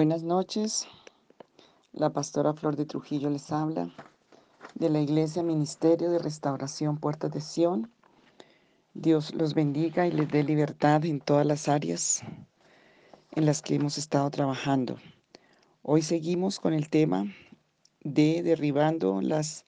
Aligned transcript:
Buenas 0.00 0.22
noches, 0.22 0.88
la 1.92 2.08
pastora 2.08 2.54
Flor 2.54 2.74
de 2.74 2.86
Trujillo 2.86 3.28
les 3.28 3.52
habla 3.52 3.94
de 4.74 4.88
la 4.88 4.98
Iglesia 4.98 5.42
Ministerio 5.42 6.10
de 6.10 6.18
Restauración 6.18 6.96
Puertas 6.96 7.30
de 7.32 7.42
Sion. 7.42 7.92
Dios 8.94 9.34
los 9.34 9.52
bendiga 9.52 10.06
y 10.06 10.12
les 10.12 10.26
dé 10.30 10.42
libertad 10.42 11.04
en 11.04 11.20
todas 11.20 11.44
las 11.44 11.68
áreas 11.68 12.22
en 13.32 13.44
las 13.44 13.60
que 13.60 13.74
hemos 13.74 13.98
estado 13.98 14.30
trabajando. 14.30 14.96
Hoy 15.82 16.00
seguimos 16.00 16.60
con 16.60 16.72
el 16.72 16.88
tema 16.88 17.26
de 18.02 18.42
derribando 18.42 19.20
las 19.20 19.66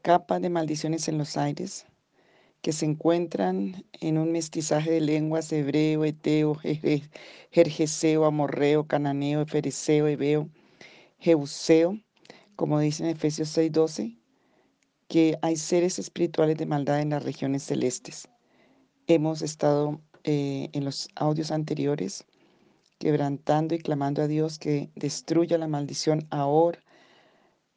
capas 0.00 0.40
de 0.40 0.48
maldiciones 0.48 1.08
en 1.08 1.18
los 1.18 1.36
aires 1.36 1.86
que 2.62 2.72
se 2.72 2.86
encuentran 2.86 3.84
en 4.00 4.18
un 4.18 4.30
mestizaje 4.30 4.92
de 4.92 5.00
lenguas 5.00 5.52
hebreo, 5.52 6.04
eteo, 6.04 6.56
jerjeseo, 7.50 8.24
amorreo, 8.24 8.86
cananeo, 8.86 9.44
fereceo, 9.46 10.06
hebeo, 10.06 10.48
jeuseo, 11.18 11.98
como 12.54 12.78
dice 12.78 13.02
en 13.02 13.10
Efesios 13.10 13.48
6:12, 13.48 14.16
que 15.08 15.36
hay 15.42 15.56
seres 15.56 15.98
espirituales 15.98 16.56
de 16.56 16.66
maldad 16.66 17.00
en 17.00 17.10
las 17.10 17.24
regiones 17.24 17.64
celestes. 17.64 18.28
Hemos 19.08 19.42
estado 19.42 20.00
eh, 20.24 20.68
en 20.72 20.84
los 20.84 21.08
audios 21.16 21.50
anteriores 21.50 22.24
quebrantando 23.00 23.74
y 23.74 23.80
clamando 23.80 24.22
a 24.22 24.28
Dios 24.28 24.60
que 24.60 24.88
destruya 24.94 25.58
la 25.58 25.66
maldición 25.66 26.28
ahora, 26.30 26.78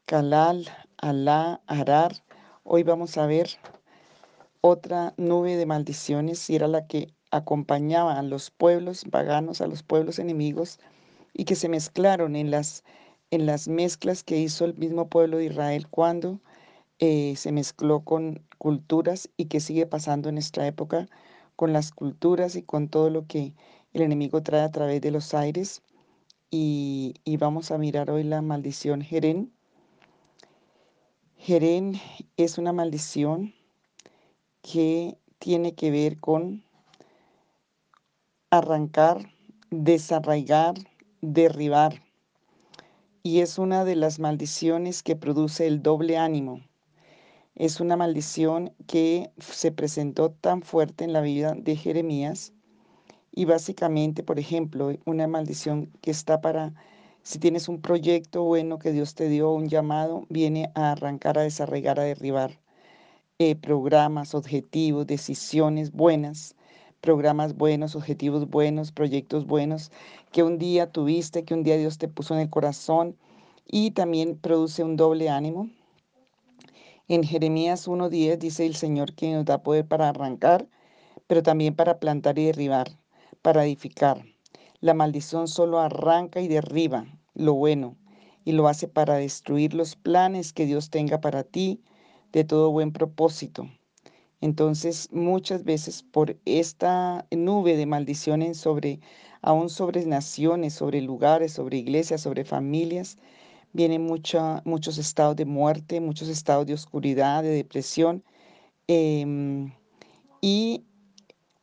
Kalal, 0.06 0.70
Alá, 0.98 1.62
Arar. 1.66 2.24
Hoy 2.64 2.84
vamos 2.84 3.18
a 3.18 3.26
ver 3.26 3.50
otra 4.68 5.14
nube 5.18 5.58
de 5.58 5.68
maldiciones 5.68 6.50
y 6.50 6.56
era 6.56 6.68
la 6.68 6.88
que 6.88 7.14
acompañaba 7.30 8.18
a 8.18 8.24
los 8.24 8.50
pueblos 8.50 9.04
vaganos, 9.12 9.62
a 9.62 9.68
los 9.68 9.84
pueblos 9.84 10.18
enemigos 10.18 10.80
y 11.34 11.46
que 11.46 11.54
se 11.54 11.70
mezclaron 11.70 12.36
en 12.36 12.50
las, 12.50 12.84
en 13.30 13.46
las 13.46 13.68
mezclas 13.68 14.24
que 14.24 14.40
hizo 14.40 14.66
el 14.66 14.74
mismo 14.74 15.08
pueblo 15.08 15.38
de 15.38 15.46
Israel 15.46 15.88
cuando 15.88 16.40
eh, 16.98 17.36
se 17.36 17.52
mezcló 17.52 18.00
con 18.00 18.44
culturas 18.58 19.30
y 19.38 19.46
que 19.46 19.60
sigue 19.60 19.86
pasando 19.86 20.30
en 20.30 20.36
nuestra 20.36 20.66
época 20.66 21.08
con 21.56 21.72
las 21.72 21.92
culturas 21.92 22.56
y 22.56 22.64
con 22.64 22.88
todo 22.88 23.12
lo 23.12 23.28
que 23.28 23.54
el 23.94 24.02
enemigo 24.02 24.42
trae 24.42 24.62
a 24.62 24.72
través 24.72 25.00
de 25.00 25.12
los 25.12 25.36
aires. 25.36 25.84
Y, 26.50 27.14
y 27.24 27.38
vamos 27.38 27.70
a 27.70 27.78
mirar 27.78 28.10
hoy 28.10 28.24
la 28.24 28.42
maldición 28.42 29.02
Jerén. 29.02 29.54
Jerén 31.38 32.02
es 32.36 32.58
una 32.58 32.74
maldición 32.74 33.54
que 34.72 35.16
tiene 35.38 35.76
que 35.76 35.92
ver 35.92 36.20
con 36.20 36.64
arrancar, 38.50 39.30
desarraigar, 39.70 40.74
derribar. 41.22 42.02
Y 43.22 43.42
es 43.42 43.60
una 43.60 43.86
de 43.86 43.96
las 43.96 44.18
maldiciones 44.18 45.04
que 45.04 45.16
produce 45.16 45.68
el 45.68 45.84
doble 45.84 46.18
ánimo. 46.18 46.62
Es 47.54 47.80
una 47.80 47.96
maldición 47.96 48.74
que 48.88 49.30
se 49.38 49.72
presentó 49.72 50.32
tan 50.32 50.64
fuerte 50.64 51.04
en 51.04 51.14
la 51.14 51.22
vida 51.22 51.54
de 51.56 51.76
Jeremías 51.76 52.52
y 53.32 53.46
básicamente, 53.46 54.24
por 54.24 54.40
ejemplo, 54.40 54.92
una 55.06 55.28
maldición 55.28 55.92
que 56.02 56.10
está 56.10 56.42
para, 56.42 56.74
si 57.22 57.38
tienes 57.38 57.70
un 57.70 57.82
proyecto 57.82 58.44
bueno 58.44 58.80
que 58.80 58.92
Dios 58.92 59.14
te 59.14 59.30
dio, 59.30 59.52
un 59.52 59.70
llamado, 59.70 60.26
viene 60.30 60.72
a 60.74 60.94
arrancar, 60.94 61.38
a 61.38 61.44
desarraigar, 61.44 62.00
a 62.00 62.04
derribar. 62.04 62.65
Eh, 63.38 63.58
programas, 63.58 64.34
objetivos, 64.34 65.08
decisiones 65.08 65.92
buenas, 65.92 66.56
programas 67.02 67.58
buenos, 67.58 67.94
objetivos 67.94 68.50
buenos, 68.50 68.94
proyectos 68.94 69.46
buenos 69.46 69.92
que 70.32 70.42
un 70.42 70.58
día 70.58 70.90
tuviste, 70.90 71.44
que 71.44 71.54
un 71.54 71.64
día 71.64 71.76
Dios 71.76 71.98
te 71.98 72.08
puso 72.08 72.34
en 72.34 72.40
el 72.40 72.50
corazón 72.50 73.18
y 73.68 73.92
también 73.92 74.38
produce 74.38 74.86
un 74.86 74.96
doble 74.96 75.30
ánimo. 75.30 75.70
En 77.10 77.24
Jeremías 77.26 77.90
1.10 77.90 78.38
dice 78.40 78.66
el 78.66 78.76
Señor 78.78 79.14
que 79.16 79.34
nos 79.34 79.44
da 79.44 79.62
poder 79.64 79.86
para 79.86 80.08
arrancar, 80.08 80.70
pero 81.28 81.44
también 81.44 81.76
para 81.76 82.00
plantar 82.00 82.40
y 82.40 82.46
derribar, 82.46 82.88
para 83.42 83.66
edificar. 83.66 84.24
La 84.80 84.94
maldición 84.94 85.50
solo 85.50 85.82
arranca 85.82 86.40
y 86.40 86.48
derriba 86.48 87.06
lo 87.34 87.54
bueno 87.54 87.98
y 88.46 88.54
lo 88.54 88.70
hace 88.70 88.88
para 88.88 89.16
destruir 89.16 89.74
los 89.74 89.98
planes 89.98 90.54
que 90.54 90.66
Dios 90.66 90.90
tenga 90.90 91.20
para 91.20 91.44
ti, 91.44 91.82
de 92.36 92.44
todo 92.44 92.70
buen 92.70 92.92
propósito. 92.92 93.70
Entonces, 94.42 95.08
muchas 95.14 95.64
veces 95.64 96.04
por 96.04 96.38
esta 96.44 97.26
nube 97.32 97.78
de 97.78 97.86
maldiciones 97.86 98.58
sobre, 98.58 99.00
aún 99.42 99.70
sobre 99.70 100.06
naciones, 100.06 100.74
sobre 100.74 101.02
lugares, 101.02 101.54
sobre 101.54 101.78
iglesias, 101.78 102.20
sobre 102.20 102.44
familias, 102.44 103.18
vienen 103.72 104.02
muchos 104.06 104.98
estados 104.98 105.38
de 105.38 105.46
muerte, 105.46 106.02
muchos 106.02 106.28
estados 106.28 106.66
de 106.66 106.74
oscuridad, 106.74 107.42
de 107.42 107.52
depresión. 107.52 108.22
Em, 108.88 109.72
y 110.42 110.84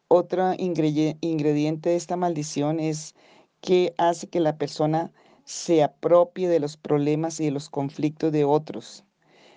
otro 0.08 0.54
ingrediente 0.56 1.90
de 1.90 1.96
esta 1.96 2.16
maldición 2.16 2.80
es 2.80 3.14
que 3.60 3.92
hace 3.98 4.26
que 4.26 4.40
la 4.40 4.56
persona 4.56 5.12
se 5.44 5.82
apropie 5.82 6.48
de 6.48 6.60
los 6.60 6.78
problemas 6.78 7.40
y 7.40 7.44
de 7.44 7.50
los 7.50 7.68
conflictos 7.68 8.32
de 8.32 8.44
otros 8.44 9.04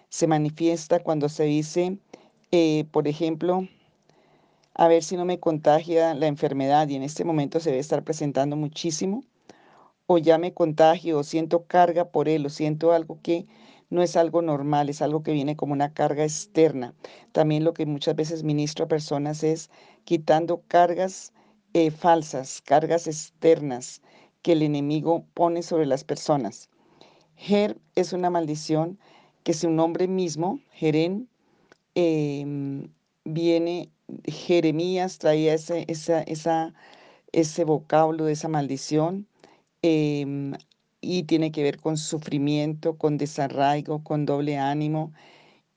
se 0.09 0.27
manifiesta 0.27 0.99
cuando 0.99 1.29
se 1.29 1.43
dice, 1.43 1.97
eh, 2.51 2.85
por 2.91 3.07
ejemplo, 3.07 3.67
a 4.73 4.87
ver 4.87 5.03
si 5.03 5.15
no 5.15 5.25
me 5.25 5.39
contagia 5.39 6.13
la 6.13 6.27
enfermedad 6.27 6.87
y 6.89 6.95
en 6.95 7.03
este 7.03 7.23
momento 7.23 7.59
se 7.59 7.69
debe 7.69 7.79
estar 7.79 8.03
presentando 8.03 8.55
muchísimo, 8.55 9.23
o 10.07 10.17
ya 10.17 10.37
me 10.37 10.53
contagio, 10.53 11.19
o 11.19 11.23
siento 11.23 11.65
carga 11.65 12.09
por 12.11 12.29
él, 12.29 12.45
o 12.45 12.49
siento 12.49 12.91
algo 12.91 13.19
que 13.21 13.47
no 13.89 14.01
es 14.01 14.15
algo 14.15 14.41
normal, 14.41 14.89
es 14.89 15.01
algo 15.01 15.23
que 15.23 15.31
viene 15.31 15.55
como 15.55 15.73
una 15.73 15.93
carga 15.93 16.23
externa. 16.23 16.93
También 17.31 17.63
lo 17.63 17.73
que 17.73 17.85
muchas 17.85 18.15
veces 18.15 18.43
ministro 18.43 18.85
a 18.85 18.87
personas 18.87 19.43
es 19.43 19.69
quitando 20.03 20.63
cargas 20.67 21.33
eh, 21.73 21.91
falsas, 21.91 22.61
cargas 22.61 23.07
externas 23.07 24.01
que 24.41 24.53
el 24.53 24.61
enemigo 24.61 25.25
pone 25.33 25.63
sobre 25.63 25.85
las 25.85 26.03
personas. 26.03 26.69
Ger 27.35 27.77
es 27.95 28.13
una 28.13 28.29
maldición 28.29 28.99
que 29.45 29.53
su 29.53 29.69
nombre 29.69 30.07
mismo, 30.07 30.59
Jerén, 30.73 31.29
em, 31.95 32.89
viene, 33.25 33.91
Jeremías 34.25 35.19
traía 35.19 35.53
ese, 35.53 35.85
esa, 35.87 36.73
ese 37.31 37.63
vocablo 37.63 38.25
de 38.25 38.33
esa 38.33 38.47
maldición 38.49 39.27
em, 39.83 40.53
y 41.01 41.23
tiene 41.23 41.51
que 41.51 41.63
ver 41.63 41.79
con 41.79 41.97
sufrimiento, 41.97 42.97
con 42.97 43.17
desarraigo, 43.19 44.03
con 44.03 44.25
doble 44.25 44.57
ánimo 44.57 45.13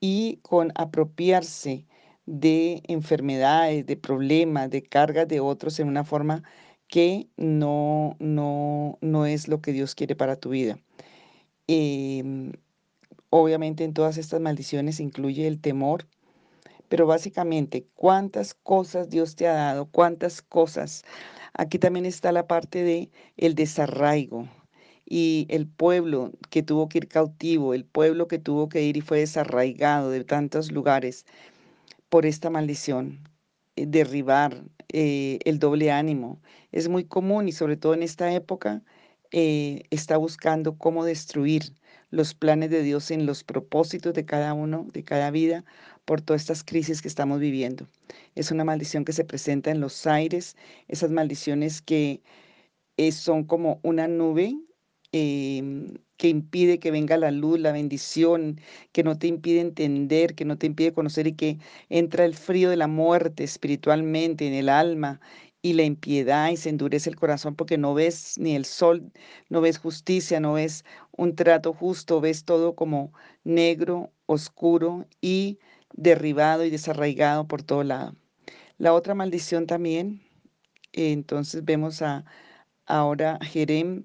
y 0.00 0.38
con 0.42 0.72
apropiarse 0.74 1.86
de 2.26 2.82
enfermedades, 2.88 3.86
de 3.86 3.96
problemas, 3.96 4.70
de 4.70 4.82
cargas 4.82 5.28
de 5.28 5.40
otros 5.40 5.78
en 5.80 5.88
una 5.88 6.04
forma 6.04 6.42
que 6.88 7.28
no, 7.36 8.16
no, 8.20 8.98
no 9.02 9.26
es 9.26 9.48
lo 9.48 9.60
que 9.60 9.72
Dios 9.72 9.94
quiere 9.94 10.16
para 10.16 10.36
tu 10.36 10.50
vida. 10.50 10.78
Em, 11.68 12.52
Obviamente 13.30 13.84
en 13.84 13.92
todas 13.92 14.16
estas 14.16 14.40
maldiciones 14.40 15.00
incluye 15.00 15.46
el 15.46 15.60
temor, 15.60 16.06
pero 16.88 17.06
básicamente 17.06 17.86
cuántas 17.94 18.54
cosas 18.54 19.10
Dios 19.10 19.36
te 19.36 19.46
ha 19.46 19.52
dado, 19.52 19.86
cuántas 19.86 20.40
cosas. 20.40 21.04
Aquí 21.52 21.78
también 21.78 22.06
está 22.06 22.32
la 22.32 22.46
parte 22.46 22.82
de 22.82 23.10
el 23.36 23.54
desarraigo 23.54 24.48
y 25.04 25.46
el 25.50 25.66
pueblo 25.66 26.32
que 26.50 26.62
tuvo 26.62 26.88
que 26.88 26.98
ir 26.98 27.08
cautivo, 27.08 27.74
el 27.74 27.84
pueblo 27.84 28.28
que 28.28 28.38
tuvo 28.38 28.68
que 28.68 28.82
ir 28.82 28.96
y 28.96 29.00
fue 29.02 29.18
desarraigado 29.20 30.10
de 30.10 30.24
tantos 30.24 30.72
lugares 30.72 31.26
por 32.08 32.26
esta 32.26 32.50
maldición, 32.50 33.20
eh, 33.76 33.86
derribar 33.86 34.64
eh, 34.92 35.38
el 35.44 35.58
doble 35.58 35.90
ánimo. 35.92 36.40
Es 36.72 36.88
muy 36.88 37.04
común 37.04 37.48
y 37.48 37.52
sobre 37.52 37.76
todo 37.76 37.94
en 37.94 38.02
esta 38.02 38.32
época 38.32 38.82
eh, 39.32 39.82
está 39.90 40.16
buscando 40.16 40.78
cómo 40.78 41.04
destruir 41.04 41.74
los 42.10 42.34
planes 42.34 42.70
de 42.70 42.82
Dios 42.82 43.10
en 43.10 43.26
los 43.26 43.44
propósitos 43.44 44.14
de 44.14 44.24
cada 44.24 44.54
uno, 44.54 44.86
de 44.92 45.04
cada 45.04 45.30
vida, 45.30 45.64
por 46.04 46.22
todas 46.22 46.42
estas 46.42 46.64
crisis 46.64 47.02
que 47.02 47.08
estamos 47.08 47.38
viviendo. 47.38 47.86
Es 48.34 48.50
una 48.50 48.64
maldición 48.64 49.04
que 49.04 49.12
se 49.12 49.24
presenta 49.24 49.70
en 49.70 49.80
los 49.80 50.06
aires, 50.06 50.56
esas 50.88 51.10
maldiciones 51.10 51.82
que 51.82 52.22
eh, 52.96 53.12
son 53.12 53.44
como 53.44 53.80
una 53.82 54.08
nube 54.08 54.56
em, 55.12 55.94
que 56.16 56.28
impide 56.28 56.78
que 56.80 56.90
venga 56.90 57.16
la 57.16 57.30
luz, 57.30 57.60
la 57.60 57.72
bendición, 57.72 58.60
que 58.92 59.04
no 59.04 59.18
te 59.18 59.28
impide 59.28 59.60
entender, 59.60 60.34
que 60.34 60.44
no 60.44 60.58
te 60.58 60.66
impide 60.66 60.92
conocer 60.92 61.26
y 61.28 61.34
que 61.34 61.58
entra 61.90 62.24
el 62.24 62.34
frío 62.34 62.70
de 62.70 62.76
la 62.76 62.88
muerte 62.88 63.44
espiritualmente 63.44 64.46
en 64.46 64.54
el 64.54 64.68
alma 64.68 65.20
y 65.62 65.72
la 65.74 65.82
impiedad 65.84 66.50
y 66.50 66.56
se 66.56 66.70
endurece 66.70 67.10
el 67.10 67.16
corazón 67.16 67.54
porque 67.56 67.78
no 67.78 67.94
ves 67.94 68.38
ni 68.38 68.54
el 68.54 68.64
sol, 68.64 69.10
no 69.48 69.60
ves 69.60 69.78
justicia, 69.78 70.40
no 70.40 70.54
ves 70.54 70.84
un 71.16 71.34
trato 71.34 71.72
justo, 71.72 72.20
ves 72.20 72.44
todo 72.44 72.74
como 72.74 73.12
negro, 73.44 74.12
oscuro 74.26 75.06
y 75.20 75.58
derribado 75.92 76.64
y 76.64 76.70
desarraigado 76.70 77.48
por 77.48 77.62
todo 77.62 77.82
lado. 77.84 78.14
La 78.78 78.94
otra 78.94 79.14
maldición 79.14 79.66
también, 79.66 80.22
entonces 80.92 81.64
vemos 81.64 82.02
a 82.02 82.24
ahora 82.86 83.38
Jerem 83.42 84.04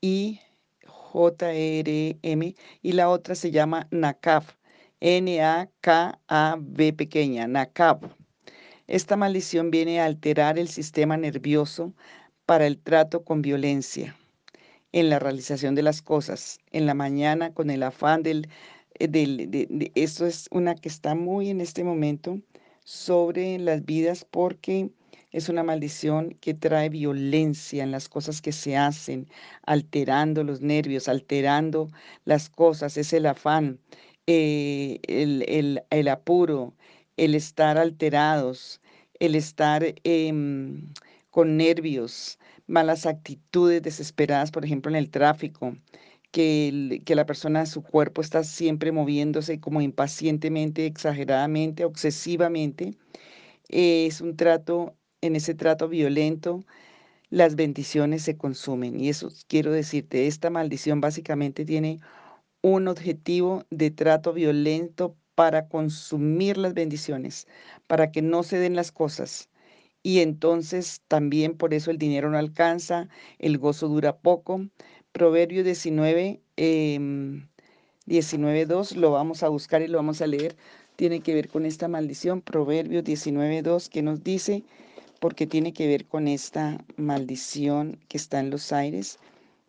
y 0.00 0.40
J-R-M 0.86 2.54
y 2.82 2.92
la 2.92 3.08
otra 3.08 3.34
se 3.34 3.50
llama 3.50 3.88
NACAB, 3.90 4.44
N-A-K-A-B 5.00 6.92
pequeña, 6.94 7.46
NACAB. 7.46 8.25
Esta 8.88 9.16
maldición 9.16 9.70
viene 9.70 10.00
a 10.00 10.04
alterar 10.04 10.58
el 10.58 10.68
sistema 10.68 11.16
nervioso 11.16 11.92
para 12.46 12.66
el 12.66 12.78
trato 12.78 13.24
con 13.24 13.42
violencia 13.42 14.16
en 14.92 15.10
la 15.10 15.18
realización 15.18 15.74
de 15.74 15.82
las 15.82 16.02
cosas, 16.02 16.58
en 16.70 16.86
la 16.86 16.94
mañana 16.94 17.52
con 17.52 17.70
el 17.70 17.82
afán 17.82 18.22
del, 18.22 18.48
eh, 18.98 19.08
del 19.08 19.90
esto 19.96 20.24
es 20.24 20.48
una 20.52 20.76
que 20.76 20.88
está 20.88 21.14
muy 21.16 21.50
en 21.50 21.60
este 21.60 21.82
momento 21.82 22.40
sobre 22.84 23.58
las 23.58 23.84
vidas 23.84 24.24
porque 24.24 24.90
es 25.32 25.48
una 25.48 25.64
maldición 25.64 26.36
que 26.40 26.54
trae 26.54 26.88
violencia 26.88 27.82
en 27.82 27.90
las 27.90 28.08
cosas 28.08 28.40
que 28.40 28.52
se 28.52 28.76
hacen, 28.76 29.28
alterando 29.66 30.44
los 30.44 30.60
nervios, 30.60 31.08
alterando 31.08 31.90
las 32.24 32.48
cosas, 32.48 32.96
es 32.96 33.12
el 33.12 33.26
afán, 33.26 33.80
eh, 34.28 35.00
el, 35.08 36.08
apuro, 36.08 36.74
el 37.16 37.34
estar 37.34 37.78
alterados, 37.78 38.80
el 39.20 39.34
estar 39.34 39.94
em, 40.04 40.92
con 41.30 41.56
nervios, 41.56 42.38
malas 42.66 43.06
actitudes 43.06 43.82
desesperadas, 43.82 44.50
por 44.50 44.64
ejemplo, 44.64 44.90
en 44.90 44.96
el 44.96 45.10
tráfico, 45.10 45.76
que, 46.32 47.02
que, 47.04 47.14
la 47.14 47.26
persona, 47.26 47.66
su 47.66 47.82
cuerpo 47.82 48.20
está 48.20 48.44
siempre 48.44 48.92
moviéndose 48.92 49.60
como 49.60 49.80
impacientemente, 49.80 50.86
exageradamente, 50.86 51.84
obsesivamente. 51.84 52.94
es 53.68 54.20
un 54.20 54.36
trato 54.36 54.96
en 55.22 55.36
ese 55.36 55.54
trato 55.54 55.88
violento, 55.88 56.64
las 57.30 57.56
bendiciones 57.56 58.22
se 58.22 58.36
consumen. 58.36 59.00
Y 59.00 59.08
eso 59.08 59.30
quiero 59.48 59.72
decirte, 59.72 60.26
esta 60.26 60.50
maldición 60.50 61.00
básicamente 61.00 61.64
tiene 61.64 62.00
un 62.62 62.88
objetivo 62.88 63.64
de 63.70 63.90
trato 63.90 64.32
violento 64.32 65.16
para 65.36 65.68
consumir 65.68 66.56
las 66.56 66.74
bendiciones, 66.74 67.46
para 67.86 68.10
que 68.10 68.22
no 68.22 68.42
se 68.42 68.58
den 68.58 68.74
las 68.74 68.90
cosas. 68.90 69.48
Y 70.02 70.20
entonces 70.20 71.02
también 71.08 71.56
por 71.56 71.74
eso 71.74 71.90
el 71.90 71.98
dinero 71.98 72.30
no 72.30 72.38
alcanza, 72.38 73.08
el 73.38 73.58
gozo 73.58 73.88
dura 73.88 74.16
poco. 74.16 74.66
Proverbio 75.12 75.62
19, 75.62 76.40
eh, 76.56 76.98
19.2 78.06 78.96
lo 78.96 79.10
vamos 79.10 79.42
a 79.42 79.48
buscar 79.48 79.82
y 79.82 79.88
lo 79.88 79.98
vamos 79.98 80.22
a 80.22 80.26
leer. 80.26 80.56
Tiene 80.96 81.20
que 81.20 81.34
ver 81.34 81.48
con 81.48 81.66
esta 81.66 81.88
maldición. 81.88 82.40
Proverbios 82.40 83.04
19.2 83.04 83.88
que 83.90 84.02
nos 84.02 84.24
dice, 84.24 84.64
porque 85.20 85.46
tiene 85.46 85.72
que 85.72 85.86
ver 85.86 86.06
con 86.06 86.28
esta 86.28 86.82
maldición 86.96 87.98
que 88.08 88.16
está 88.16 88.40
en 88.40 88.50
los 88.50 88.72
aires. 88.72 89.18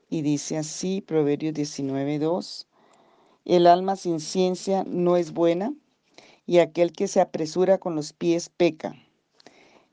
Y 0.09 0.21
dice 0.21 0.57
así, 0.57 1.01
Proverbios 1.01 1.53
19.2, 1.55 2.67
el 3.47 3.65
alma 3.65 3.95
sin 3.95 4.19
ciencia 4.19 4.83
no 4.85 5.15
es 5.15 5.31
buena, 5.31 5.73
y 6.45 6.59
aquel 6.59 6.91
que 6.91 7.07
se 7.07 7.21
apresura 7.21 7.77
con 7.77 7.95
los 7.95 8.11
pies 8.11 8.49
peca. 8.49 8.95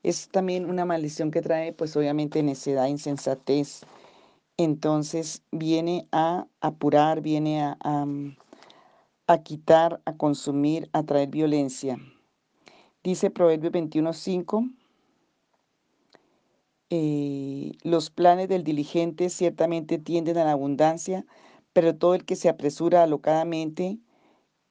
Es 0.03 0.27
también 0.27 0.69
una 0.69 0.83
maldición 0.85 1.31
que 1.31 1.41
trae, 1.41 1.71
pues 1.71 1.95
obviamente, 1.95 2.43
necedad, 2.43 2.87
insensatez. 2.87 3.81
Entonces 4.57 5.41
viene 5.51 6.07
a 6.11 6.47
apurar, 6.59 7.21
viene 7.21 7.61
a, 7.63 7.77
a, 9.27 9.37
quitar, 9.39 10.01
a 10.05 10.17
consumir, 10.17 10.89
a 10.91 11.03
traer 11.03 11.29
violencia. 11.29 11.97
Dice 13.03 13.29
Proverbios 13.29 13.71
21.5, 13.73 14.69
eh, 16.89 17.71
los 17.83 18.09
planes 18.09 18.49
del 18.49 18.63
diligente 18.63 19.29
ciertamente 19.29 19.97
tienden 19.97 20.37
a 20.37 20.43
la 20.43 20.51
abundancia, 20.51 21.25
pero 21.75 21.93
todo 21.93 22.15
el 22.15 22.23
que 22.23 22.37
se 22.37 22.47
apresura 22.47 23.03
alocadamente 23.03 23.99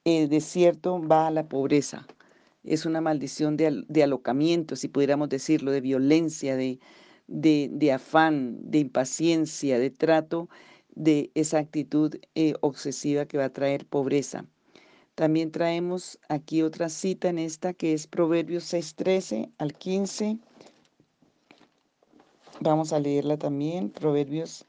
eh, 0.06 0.27
de 0.27 0.41
cierto 0.41 1.06
va 1.06 1.27
a 1.27 1.31
la 1.31 1.47
pobreza. 1.51 2.06
Es 2.65 2.87
una 2.87 3.03
maldición 3.03 3.59
de, 3.59 4.03
alocamiento, 4.03 4.75
si 4.75 4.89
pudiéramos 4.89 5.29
decirlo, 5.29 5.71
de 5.71 5.83
violencia, 5.83 6.56
de, 6.56 6.81
de, 7.27 7.93
afán, 7.93 8.56
de 8.71 8.79
impaciencia, 8.79 9.79
de 9.79 9.91
trato, 9.91 10.49
de 10.95 11.31
esa 11.35 11.59
actitud 11.59 12.17
eh, 12.35 12.55
obsesiva 12.62 13.27
que 13.27 13.37
va 13.37 13.45
a 13.45 13.53
traer 13.53 13.85
pobreza. 13.85 14.47
También 15.15 15.51
traemos 15.51 16.19
aquí 16.31 16.62
otra 16.62 16.89
cita 16.89 17.29
en 17.29 17.39
esta 17.39 17.75
que 17.75 17.93
es 17.93 18.06
Proverbios 18.06 18.73
6.13 18.73 19.51
al 19.59 19.75
15 19.75 20.39
Vamos 22.61 22.93
a 22.93 23.01
leerla 23.01 23.37
también, 23.37 23.91
Proverbios 23.91 24.65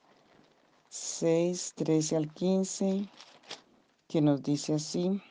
6, 0.96 1.74
13 1.76 2.16
al 2.16 2.34
15, 2.34 3.10
que 4.08 4.22
nos 4.22 4.42
dice 4.42 4.76
así. 4.76 5.22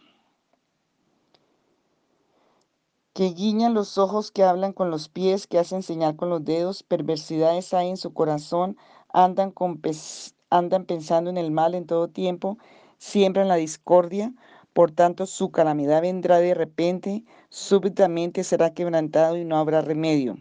Que 3.14 3.30
guiñan 3.30 3.72
los 3.72 3.96
ojos, 3.96 4.30
que 4.30 4.42
hablan 4.42 4.74
con 4.74 4.90
los 4.90 5.08
pies, 5.08 5.46
que 5.46 5.58
hacen 5.58 5.82
señal 5.82 6.16
con 6.16 6.28
los 6.28 6.44
dedos, 6.44 6.82
perversidades 6.82 7.72
hay 7.72 7.88
en 7.88 7.96
su 7.96 8.12
corazón, 8.12 8.76
andan, 9.10 9.54
andan 10.50 10.84
pensando 10.84 11.30
en 11.30 11.38
el 11.38 11.50
mal 11.50 11.74
en 11.74 11.86
todo 11.86 12.08
tiempo, 12.08 12.58
siembran 12.98 13.48
la 13.48 13.56
discordia, 13.56 14.34
por 14.74 14.90
tanto 14.90 15.24
su 15.24 15.50
calamidad 15.50 16.02
vendrá 16.02 16.40
de 16.40 16.52
repente, 16.52 17.24
súbitamente 17.48 18.44
será 18.44 18.74
quebrantado 18.74 19.38
y 19.38 19.46
no 19.46 19.56
habrá 19.56 19.80
remedio. 19.80 20.36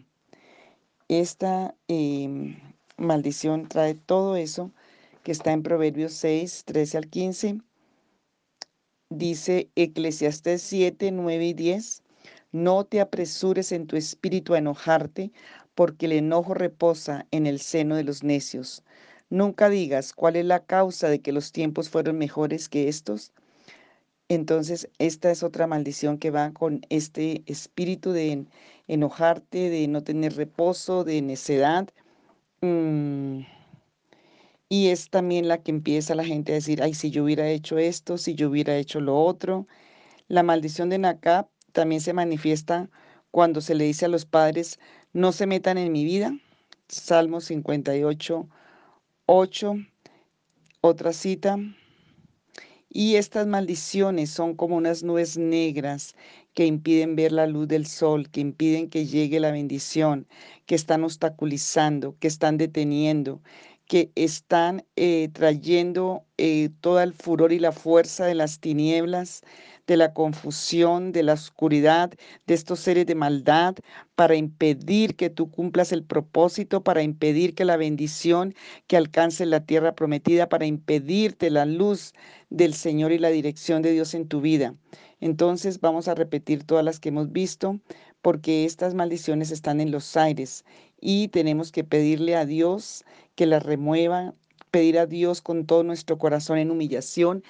Esta 1.08 1.74
em, 1.88 2.60
maldición 2.98 3.68
trae 3.68 3.94
todo 3.94 4.36
eso 4.36 4.70
que 5.24 5.32
está 5.32 5.52
en 5.52 5.62
Proverbios 5.62 6.12
6, 6.12 6.64
13 6.66 6.98
al 6.98 7.08
15. 7.08 7.58
Dice 9.08 9.70
Eclesiastés 9.74 10.62
7, 10.62 11.10
9 11.12 11.46
y 11.46 11.54
10. 11.54 12.02
No 12.52 12.84
te 12.84 13.00
apresures 13.00 13.72
en 13.72 13.86
tu 13.86 13.96
espíritu 13.96 14.54
a 14.54 14.58
enojarte, 14.58 15.32
porque 15.74 16.06
el 16.06 16.12
enojo 16.12 16.52
reposa 16.54 17.26
en 17.30 17.46
el 17.46 17.58
seno 17.58 17.96
de 17.96 18.04
los 18.04 18.22
necios. 18.22 18.84
Nunca 19.30 19.70
digas 19.70 20.12
cuál 20.12 20.36
es 20.36 20.44
la 20.44 20.60
causa 20.64 21.08
de 21.08 21.20
que 21.20 21.32
los 21.32 21.52
tiempos 21.52 21.88
fueron 21.88 22.18
mejores 22.18 22.68
que 22.68 22.88
estos. 22.88 23.32
Entonces, 24.28 24.90
esta 24.98 25.30
es 25.30 25.42
otra 25.42 25.66
maldición 25.66 26.18
que 26.18 26.30
va 26.30 26.52
con 26.52 26.82
este 26.90 27.42
espíritu 27.46 28.12
de 28.12 28.44
enojarte, 28.88 29.70
de 29.70 29.88
no 29.88 30.04
tener 30.04 30.36
reposo, 30.36 31.02
de 31.02 31.22
necedad. 31.22 31.88
Mm, 32.60 33.40
y 34.74 34.88
es 34.88 35.08
también 35.08 35.46
la 35.46 35.62
que 35.62 35.70
empieza 35.70 36.16
la 36.16 36.24
gente 36.24 36.50
a 36.50 36.56
decir, 36.56 36.82
ay, 36.82 36.94
si 36.94 37.12
yo 37.12 37.22
hubiera 37.22 37.48
hecho 37.48 37.78
esto, 37.78 38.18
si 38.18 38.34
yo 38.34 38.50
hubiera 38.50 38.76
hecho 38.76 39.00
lo 39.00 39.16
otro. 39.22 39.68
La 40.26 40.42
maldición 40.42 40.90
de 40.90 40.98
Nacab 40.98 41.46
también 41.70 42.00
se 42.00 42.12
manifiesta 42.12 42.90
cuando 43.30 43.60
se 43.60 43.76
le 43.76 43.84
dice 43.84 44.06
a 44.06 44.08
los 44.08 44.26
padres, 44.26 44.80
no 45.12 45.30
se 45.30 45.46
metan 45.46 45.78
en 45.78 45.92
mi 45.92 46.04
vida. 46.04 46.36
Salmo 46.88 47.40
58, 47.40 48.48
8. 49.26 49.74
Otra 50.80 51.12
cita. 51.12 51.56
Y 52.88 53.14
estas 53.14 53.46
maldiciones 53.46 54.30
son 54.30 54.56
como 54.56 54.74
unas 54.74 55.04
nubes 55.04 55.38
negras 55.38 56.16
que 56.52 56.66
impiden 56.66 57.14
ver 57.14 57.30
la 57.30 57.46
luz 57.46 57.68
del 57.68 57.86
sol, 57.86 58.28
que 58.28 58.40
impiden 58.40 58.88
que 58.88 59.06
llegue 59.06 59.38
la 59.38 59.52
bendición, 59.52 60.26
que 60.66 60.74
están 60.74 61.04
obstaculizando, 61.04 62.16
que 62.18 62.28
están 62.28 62.56
deteniendo, 62.56 63.40
que 63.86 64.10
están 64.14 64.84
eh, 64.96 65.28
trayendo 65.32 66.24
eh, 66.38 66.70
todo 66.80 67.00
el 67.00 67.12
furor 67.12 67.52
y 67.52 67.58
la 67.58 67.72
fuerza 67.72 68.24
de 68.24 68.34
las 68.34 68.60
tinieblas, 68.60 69.42
de 69.86 69.96
la 69.96 70.14
confusión, 70.14 71.12
de 71.12 71.22
la 71.22 71.34
oscuridad, 71.34 72.12
de 72.46 72.54
estos 72.54 72.80
seres 72.80 73.06
de 73.06 73.14
maldad, 73.14 73.76
para 74.14 74.36
impedir 74.36 75.16
que 75.16 75.28
tú 75.28 75.50
cumplas 75.50 75.92
el 75.92 76.02
propósito, 76.04 76.82
para 76.82 77.02
impedir 77.02 77.54
que 77.54 77.64
la 77.66 77.76
bendición 77.76 78.54
que 78.86 78.96
alcance 78.96 79.44
la 79.44 79.64
tierra 79.66 79.94
prometida, 79.94 80.48
para 80.48 80.66
impedirte 80.66 81.50
la 81.50 81.66
luz 81.66 82.14
del 82.48 82.74
Señor 82.74 83.12
y 83.12 83.18
la 83.18 83.28
dirección 83.28 83.82
de 83.82 83.92
Dios 83.92 84.14
en 84.14 84.28
tu 84.28 84.40
vida. 84.40 84.74
Entonces 85.20 85.80
vamos 85.80 86.08
a 86.08 86.14
repetir 86.14 86.64
todas 86.64 86.84
las 86.84 87.00
que 87.00 87.10
hemos 87.10 87.32
visto, 87.32 87.80
porque 88.22 88.64
estas 88.64 88.94
maldiciones 88.94 89.50
están 89.50 89.80
en 89.80 89.90
los 89.90 90.16
aires 90.16 90.64
y 91.00 91.28
tenemos 91.28 91.72
que 91.72 91.84
pedirle 91.84 92.36
a 92.36 92.46
Dios 92.46 93.04
que 93.34 93.46
las 93.46 93.62
remueva, 93.62 94.34
pedir 94.70 94.98
a 94.98 95.06
Dios 95.06 95.40
con 95.40 95.66
todo 95.66 95.84
nuestro 95.84 96.18
corazón 96.18 96.58
en 96.58 96.70
humillación, 96.70 97.44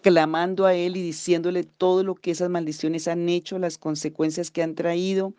clamando 0.00 0.64
a 0.64 0.74
Él 0.74 0.96
y 0.96 1.02
diciéndole 1.02 1.64
todo 1.64 2.02
lo 2.04 2.14
que 2.14 2.30
esas 2.30 2.48
maldiciones 2.48 3.06
han 3.06 3.28
hecho, 3.28 3.58
las 3.58 3.76
consecuencias 3.76 4.50
que 4.50 4.62
han 4.62 4.74
traído, 4.74 5.34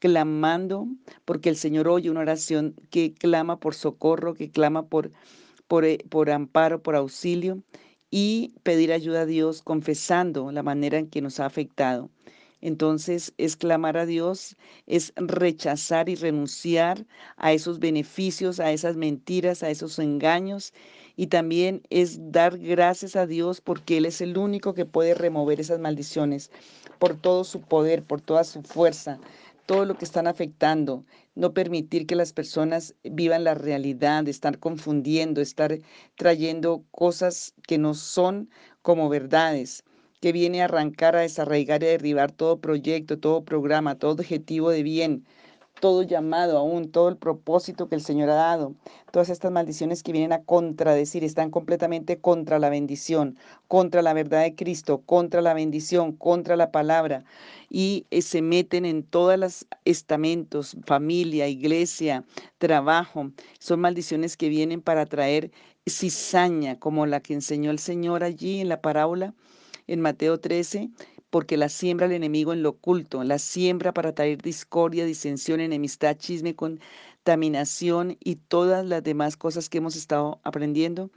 clamando, 0.00 0.88
porque 1.24 1.48
el 1.48 1.56
Señor 1.56 1.86
oye 1.86 2.10
una 2.10 2.20
oración 2.20 2.74
que 2.90 3.14
clama 3.14 3.60
por 3.60 3.74
socorro, 3.74 4.34
que 4.34 4.50
clama 4.50 4.86
por, 4.88 5.12
por, 5.68 5.84
eh, 5.84 5.98
por 6.08 6.30
amparo, 6.30 6.82
por 6.82 6.96
auxilio, 6.96 7.62
y 8.10 8.54
pedir 8.64 8.92
ayuda 8.92 9.20
a 9.20 9.26
Dios 9.26 9.62
confesando 9.62 10.50
la 10.50 10.64
manera 10.64 10.98
en 10.98 11.08
que 11.08 11.22
nos 11.22 11.38
ha 11.38 11.46
afectado. 11.46 12.10
Entonces, 12.60 13.32
es 13.38 13.56
clamar 13.56 13.96
a 13.96 14.06
Dios, 14.06 14.56
es 14.86 15.12
rechazar 15.16 16.08
y 16.08 16.14
renunciar 16.14 17.06
a 17.36 17.52
esos 17.52 17.78
beneficios, 17.78 18.60
a 18.60 18.72
esas 18.72 18.96
mentiras, 18.96 19.62
a 19.62 19.70
esos 19.70 19.98
engaños 19.98 20.72
y 21.16 21.26
también 21.26 21.82
es 21.90 22.32
dar 22.32 22.58
gracias 22.58 23.16
a 23.16 23.26
Dios 23.26 23.60
porque 23.60 23.98
Él 23.98 24.06
es 24.06 24.20
el 24.20 24.38
único 24.38 24.74
que 24.74 24.86
puede 24.86 25.14
remover 25.14 25.60
esas 25.60 25.78
maldiciones 25.80 26.50
por 26.98 27.14
todo 27.14 27.44
su 27.44 27.60
poder, 27.60 28.02
por 28.02 28.20
toda 28.20 28.44
su 28.44 28.62
fuerza, 28.62 29.18
todo 29.66 29.84
lo 29.84 29.96
que 29.96 30.04
están 30.04 30.26
afectando, 30.26 31.04
no 31.34 31.54
permitir 31.54 32.06
que 32.06 32.16
las 32.16 32.32
personas 32.32 32.94
vivan 33.04 33.44
la 33.44 33.54
realidad, 33.54 34.26
estar 34.28 34.58
confundiendo, 34.58 35.40
estar 35.40 35.78
trayendo 36.16 36.84
cosas 36.90 37.54
que 37.66 37.78
no 37.78 37.94
son 37.94 38.50
como 38.82 39.08
verdades, 39.08 39.84
que 40.20 40.32
viene 40.32 40.60
a 40.60 40.66
arrancar, 40.66 41.16
a 41.16 41.20
desarraigar 41.20 41.82
y 41.82 41.86
a 41.86 41.90
derribar 41.90 42.30
todo 42.30 42.60
proyecto, 42.60 43.18
todo 43.18 43.44
programa, 43.44 43.98
todo 43.98 44.12
objetivo 44.12 44.70
de 44.70 44.82
bien, 44.82 45.24
todo 45.80 46.02
llamado 46.02 46.58
aún, 46.58 46.90
todo 46.90 47.08
el 47.08 47.16
propósito 47.16 47.88
que 47.88 47.94
el 47.94 48.02
Señor 48.02 48.28
ha 48.28 48.34
dado. 48.34 48.74
Todas 49.12 49.30
estas 49.30 49.50
maldiciones 49.50 50.02
que 50.02 50.12
vienen 50.12 50.32
a 50.32 50.44
contradecir 50.44 51.24
están 51.24 51.50
completamente 51.50 52.20
contra 52.20 52.58
la 52.58 52.68
bendición, 52.68 53.38
contra 53.66 54.02
la 54.02 54.12
verdad 54.12 54.42
de 54.42 54.54
Cristo, 54.54 55.00
contra 55.06 55.40
la 55.40 55.54
bendición, 55.54 56.12
contra 56.12 56.56
la 56.56 56.70
palabra. 56.70 57.24
Y 57.70 58.06
eh, 58.10 58.20
se 58.20 58.42
meten 58.42 58.84
en 58.84 59.02
todos 59.02 59.38
los 59.38 59.66
estamentos, 59.86 60.76
familia, 60.84 61.48
iglesia, 61.48 62.24
trabajo. 62.58 63.30
Son 63.58 63.80
maldiciones 63.80 64.36
que 64.36 64.50
vienen 64.50 64.82
para 64.82 65.06
traer 65.06 65.50
cizaña, 65.88 66.78
como 66.78 67.06
la 67.06 67.20
que 67.20 67.32
enseñó 67.32 67.70
el 67.70 67.78
Señor 67.78 68.22
allí 68.22 68.60
en 68.60 68.68
la 68.68 68.82
parábola 68.82 69.34
en 69.90 70.00
Mateo 70.00 70.38
13, 70.38 70.90
porque 71.30 71.56
la 71.56 71.68
siembra 71.68 72.06
el 72.06 72.12
enemigo 72.12 72.52
en 72.52 72.62
lo 72.62 72.70
oculto, 72.70 73.22
la 73.24 73.38
siembra 73.38 73.92
para 73.92 74.14
traer 74.14 74.40
discordia, 74.40 75.04
disensión, 75.04 75.60
enemistad, 75.60 76.16
chisme, 76.16 76.54
contaminación 76.54 78.16
y 78.20 78.36
todas 78.36 78.86
las 78.86 79.02
demás 79.02 79.36
cosas 79.36 79.68
que 79.68 79.78
hemos 79.78 79.96
estado 79.96 80.40
aprendiendo 80.44 81.10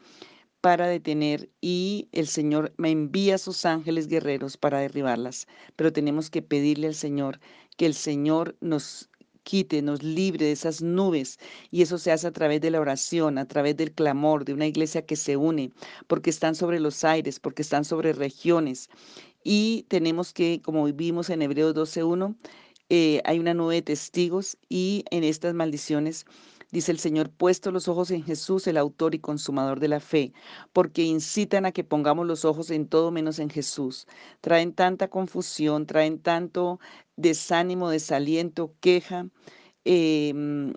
para 0.62 0.88
detener 0.88 1.50
y 1.60 2.08
el 2.14 2.28
Señor 2.28 2.74
me 2.78 2.90
envía 2.90 3.36
a 3.36 3.38
sus 3.38 3.66
ángeles 3.66 4.08
guerreros 4.08 4.56
para 4.56 4.80
derribarlas. 4.80 5.46
Pero 5.76 5.92
tenemos 5.92 6.30
que 6.30 6.42
pedirle 6.42 6.88
al 6.88 6.96
Señor 6.96 7.40
que 7.76 7.86
el 7.86 7.94
Señor 7.94 8.56
nos 8.62 9.10
quite, 9.44 9.82
nos 9.82 10.04
libre 10.04 10.46
de 10.46 10.52
esas 10.54 10.82
nubes. 10.82 11.40
Y 11.72 11.82
eso 11.82 11.98
se 11.98 12.12
hace 12.12 12.28
a 12.28 12.32
través 12.32 12.62
de 12.62 12.72
la 12.72 12.80
oración, 12.82 13.38
a 13.38 13.48
través 13.48 13.78
del 13.78 13.92
clamor, 13.92 14.46
de 14.46 14.54
una 14.54 14.68
iglesia 14.68 15.06
que 15.06 15.16
se 15.16 15.38
une, 15.38 15.72
porque 16.08 16.30
están 16.30 16.56
sobre 16.56 16.80
los 16.80 17.04
aires, 17.04 17.40
porque 17.40 17.62
están 17.62 17.86
sobre 17.86 18.14
regiones. 18.14 18.90
Y 19.44 19.86
tenemos 19.90 20.34
que, 20.34 20.62
como 20.64 20.86
vimos 20.94 21.30
en 21.30 21.42
Hebreos 21.42 21.76
12.1, 21.76 22.36
eh, 22.90 23.22
hay 23.26 23.40
una 23.40 23.54
nube 23.54 23.76
de 23.76 23.82
testigos 23.82 24.58
y 24.70 25.06
en 25.10 25.24
estas 25.24 25.54
maldiciones 25.54 26.26
dice 26.74 26.92
el 26.92 26.98
Señor, 26.98 27.30
puesto 27.30 27.72
los 27.72 27.88
ojos 27.88 28.10
en 28.10 28.24
Jesús, 28.24 28.66
el 28.66 28.78
autor 28.78 29.14
y 29.14 29.20
consumador 29.20 29.80
de 29.80 29.88
la 29.90 30.00
fe, 30.00 30.34
porque 30.74 31.04
incitan 31.04 31.68
a 31.68 31.72
que 31.72 31.84
pongamos 31.84 32.26
los 32.26 32.46
ojos 32.46 32.72
en 32.72 32.88
todo 32.88 33.12
menos 33.12 33.38
en 33.38 33.52
Jesús. 33.52 34.08
Traen 34.42 34.74
tanta 34.74 35.08
confusión, 35.08 35.86
traen 35.86 36.20
tanto 36.20 36.80
desánimo, 37.16 37.92
desaliento, 37.92 38.74
queja, 38.80 39.28
em, 39.86 40.74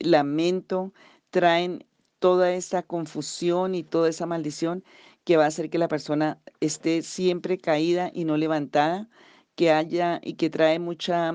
lamento, 0.00 0.92
traen 1.30 1.86
toda 2.18 2.52
esa 2.52 2.82
confusión 2.82 3.74
y 3.74 3.82
toda 3.84 4.10
esa 4.10 4.26
maldición 4.26 4.84
que 5.24 5.38
va 5.38 5.44
a 5.44 5.48
hacer 5.48 5.70
que 5.70 5.78
la 5.78 5.88
persona 5.88 6.42
esté 6.60 7.00
siempre 7.02 7.56
caída 7.58 8.10
y 8.12 8.24
no 8.24 8.36
levantada, 8.36 9.08
que 9.56 9.72
haya 9.72 10.20
y 10.22 10.34
que 10.34 10.50
trae 10.50 10.78
mucha 10.78 11.32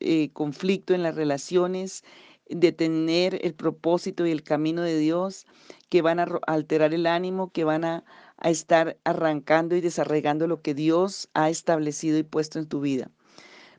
eh, 0.00 0.30
conflicto 0.32 0.94
en 0.94 1.02
las 1.02 1.16
relaciones, 1.16 2.04
de 2.48 2.72
tener 2.72 3.38
el 3.44 3.54
propósito 3.54 4.26
y 4.26 4.30
el 4.30 4.42
camino 4.42 4.82
de 4.82 4.98
Dios, 4.98 5.46
que 5.88 6.02
van 6.02 6.20
a 6.20 6.26
alterar 6.46 6.94
el 6.94 7.06
ánimo, 7.06 7.50
que 7.52 7.64
van 7.64 7.84
a, 7.84 8.04
a 8.36 8.50
estar 8.50 8.98
arrancando 9.04 9.76
y 9.76 9.80
desarraigando 9.80 10.46
lo 10.46 10.62
que 10.62 10.74
Dios 10.74 11.28
ha 11.34 11.50
establecido 11.50 12.18
y 12.18 12.22
puesto 12.22 12.58
en 12.58 12.66
tu 12.66 12.80
vida. 12.80 13.10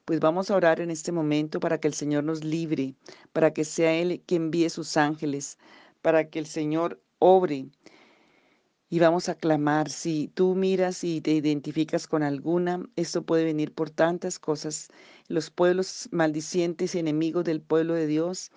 Pues 0.05 0.19
vamos 0.19 0.49
a 0.49 0.55
orar 0.55 0.79
en 0.81 0.89
este 0.89 1.11
momento 1.11 1.59
para 1.59 1.79
que 1.79 1.87
el 1.87 1.93
Señor 1.93 2.23
nos 2.23 2.43
libre, 2.43 2.95
para 3.31 3.53
que 3.53 3.63
sea 3.63 3.93
Él 3.93 4.23
quien 4.25 4.43
envíe 4.43 4.69
sus 4.69 4.97
ángeles, 4.97 5.57
para 6.01 6.29
que 6.29 6.39
el 6.39 6.47
Señor 6.47 6.99
obre 7.19 7.67
y 8.89 8.99
vamos 8.99 9.29
a 9.29 9.35
clamar. 9.35 9.89
Si 9.89 10.29
tú 10.29 10.55
miras 10.55 11.03
y 11.03 11.21
te 11.21 11.31
identificas 11.31 12.07
con 12.07 12.23
alguna, 12.23 12.83
esto 12.95 13.23
puede 13.23 13.43
venir 13.45 13.73
por 13.73 13.89
tantas 13.91 14.39
cosas. 14.39 14.89
Los 15.27 15.51
pueblos 15.51 16.09
maldicientes, 16.11 16.95
enemigos 16.95 17.43
del 17.45 17.61
pueblo 17.61 17.93
de 17.93 18.07
Dios, 18.07 18.51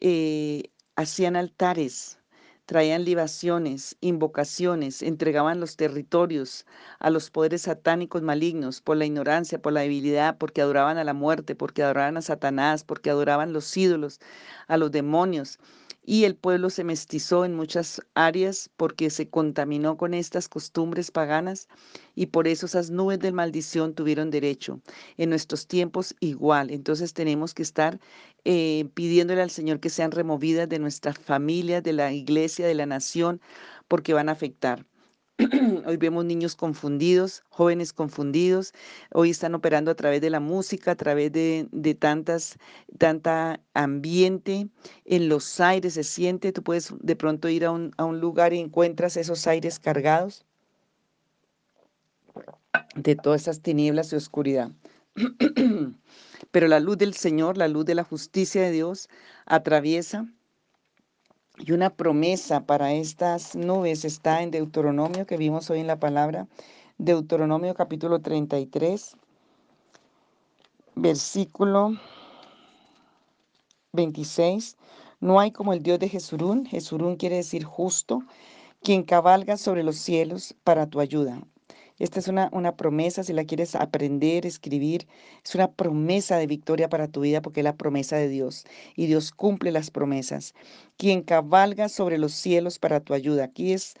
eh, 0.00 0.70
hacían 0.96 1.36
altares, 1.36 2.18
traían 2.64 3.04
libaciones, 3.04 3.96
invocaciones, 4.00 5.02
entregaban 5.02 5.60
los 5.60 5.76
territorios 5.76 6.66
a 6.98 7.10
los 7.10 7.30
poderes 7.30 7.62
satánicos 7.62 8.22
malignos 8.22 8.80
por 8.80 8.96
la 8.96 9.04
ignorancia, 9.04 9.60
por 9.60 9.72
la 9.74 9.82
debilidad, 9.82 10.38
porque 10.38 10.62
adoraban 10.62 10.98
a 10.98 11.04
la 11.04 11.14
muerte, 11.14 11.54
porque 11.54 11.82
adoraban 11.82 12.16
a 12.16 12.22
Satanás, 12.22 12.82
porque 12.82 13.10
adoraban 13.10 13.52
los 13.52 13.76
ídolos, 13.76 14.20
a 14.68 14.78
los 14.78 14.90
demonios 14.90 15.58
y 16.06 16.24
el 16.24 16.36
pueblo 16.36 16.70
se 16.70 16.84
mestizó 16.84 17.44
en 17.44 17.54
muchas 17.54 18.00
áreas 18.14 18.70
porque 18.76 19.10
se 19.10 19.28
contaminó 19.28 19.96
con 19.96 20.14
estas 20.14 20.48
costumbres 20.48 21.10
paganas 21.10 21.68
y 22.14 22.26
por 22.26 22.46
eso 22.46 22.66
esas 22.66 22.90
nubes 22.90 23.18
de 23.18 23.32
maldición 23.32 23.92
tuvieron 23.92 24.30
derecho. 24.30 24.80
En 25.16 25.30
nuestros 25.30 25.66
tiempos 25.66 26.14
igual, 26.20 26.70
entonces 26.70 27.12
tenemos 27.12 27.54
que 27.54 27.64
estar 27.64 27.98
eh, 28.44 28.88
pidiéndole 28.94 29.42
al 29.42 29.50
Señor 29.50 29.80
que 29.80 29.90
sean 29.90 30.12
removidas 30.12 30.68
de 30.68 30.78
nuestras 30.78 31.18
familias, 31.18 31.82
de 31.82 31.92
la 31.92 32.12
iglesia, 32.12 32.68
de 32.68 32.74
la 32.74 32.86
nación, 32.86 33.40
porque 33.88 34.14
van 34.14 34.28
a 34.28 34.32
afectar. 34.32 34.86
Hoy 35.84 35.98
vemos 35.98 36.24
niños 36.24 36.56
confundidos, 36.56 37.44
jóvenes 37.50 37.92
confundidos. 37.92 38.72
Hoy 39.12 39.30
están 39.30 39.54
operando 39.54 39.90
a 39.90 39.94
través 39.94 40.22
de 40.22 40.30
la 40.30 40.40
música, 40.40 40.92
a 40.92 40.96
través 40.96 41.30
de, 41.30 41.96
tantas, 41.98 42.56
tanta 42.96 43.60
ambiente. 43.74 44.68
En 45.04 45.28
los 45.28 45.60
aires 45.60 45.94
se 45.94 46.04
siente. 46.04 46.52
Tú 46.52 46.62
puedes 46.62 46.94
de 47.00 47.16
pronto 47.16 47.50
ir 47.50 47.66
a 47.66 47.70
un, 47.70 47.92
a 47.98 48.04
un 48.04 48.18
lugar 48.18 48.54
y 48.54 48.60
encuentras 48.60 49.18
esos 49.18 49.46
aires 49.46 49.78
cargados 49.78 50.46
de 52.94 53.14
todas 53.14 53.42
esas 53.42 53.60
tinieblas 53.60 54.12
y 54.12 54.16
oscuridad. 54.16 54.70
Pero 56.50 56.68
la 56.68 56.80
luz 56.80 56.96
del 56.96 57.12
Señor, 57.12 57.58
la 57.58 57.68
luz 57.68 57.84
de 57.84 57.94
la 57.94 58.04
justicia 58.04 58.62
de 58.62 58.70
Dios, 58.70 59.10
atraviesa 59.44 60.26
y 61.58 61.72
una 61.72 61.90
promesa 61.90 62.66
para 62.66 62.92
estas 62.92 63.54
nubes 63.56 64.04
está 64.04 64.42
en 64.42 64.50
Deuteronomio 64.50 65.26
que 65.26 65.36
vimos 65.36 65.70
hoy 65.70 65.80
en 65.80 65.86
la 65.86 65.98
palabra. 65.98 66.46
Deuteronomio 66.98 67.74
capítulo 67.74 68.20
33, 68.20 69.16
versículo 70.94 71.96
26. 73.92 74.76
No 75.20 75.40
hay 75.40 75.50
como 75.50 75.72
el 75.72 75.82
Dios 75.82 75.98
de 75.98 76.08
Jesurún. 76.08 76.66
Jesurún 76.66 77.16
quiere 77.16 77.36
decir 77.36 77.64
justo, 77.64 78.22
quien 78.82 79.02
cabalga 79.02 79.56
sobre 79.56 79.82
los 79.82 79.96
cielos 79.96 80.54
para 80.62 80.86
tu 80.86 81.00
ayuda. 81.00 81.40
Esta 81.98 82.20
es 82.20 82.28
una, 82.28 82.50
una, 82.52 82.76
promesa, 82.76 83.24
si 83.24 83.32
la 83.32 83.44
quieres 83.44 83.74
aprender, 83.74 84.44
escribir, 84.44 85.06
es 85.42 85.54
una 85.54 85.72
promesa 85.72 86.36
de 86.36 86.46
victoria 86.46 86.90
para 86.90 87.08
tu 87.08 87.22
vida 87.22 87.40
porque 87.40 87.60
es 87.60 87.64
la 87.64 87.76
promesa 87.76 88.16
de 88.16 88.28
Dios 88.28 88.64
y 88.96 89.06
Dios 89.06 89.32
cumple 89.32 89.72
las 89.72 89.90
promesas. 89.90 90.54
Quien 90.98 91.22
cabalga 91.22 91.88
sobre 91.88 92.18
los 92.18 92.32
cielos 92.32 92.78
para 92.78 93.00
tu 93.00 93.14
ayuda. 93.14 93.44
Aquí 93.44 93.72
es 93.72 93.94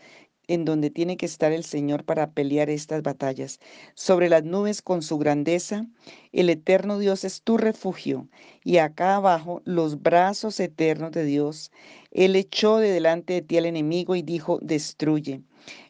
en 0.48 0.64
donde 0.64 0.90
tiene 0.90 1.16
que 1.16 1.26
estar 1.26 1.52
el 1.52 1.64
Señor 1.64 2.04
para 2.04 2.30
pelear 2.30 2.70
estas 2.70 3.02
batallas. 3.02 3.60
Sobre 3.94 4.28
las 4.28 4.44
nubes 4.44 4.82
con 4.82 5.02
su 5.02 5.18
grandeza, 5.18 5.86
el 6.32 6.50
eterno 6.50 6.98
Dios 6.98 7.24
es 7.24 7.42
tu 7.42 7.56
refugio, 7.56 8.28
y 8.64 8.78
acá 8.78 9.16
abajo 9.16 9.62
los 9.64 10.02
brazos 10.02 10.60
eternos 10.60 11.12
de 11.12 11.24
Dios. 11.24 11.70
Él 12.10 12.36
echó 12.36 12.78
de 12.78 12.90
delante 12.90 13.34
de 13.34 13.42
ti 13.42 13.58
al 13.58 13.66
enemigo 13.66 14.14
y 14.16 14.22
dijo, 14.22 14.58
destruye. 14.62 15.42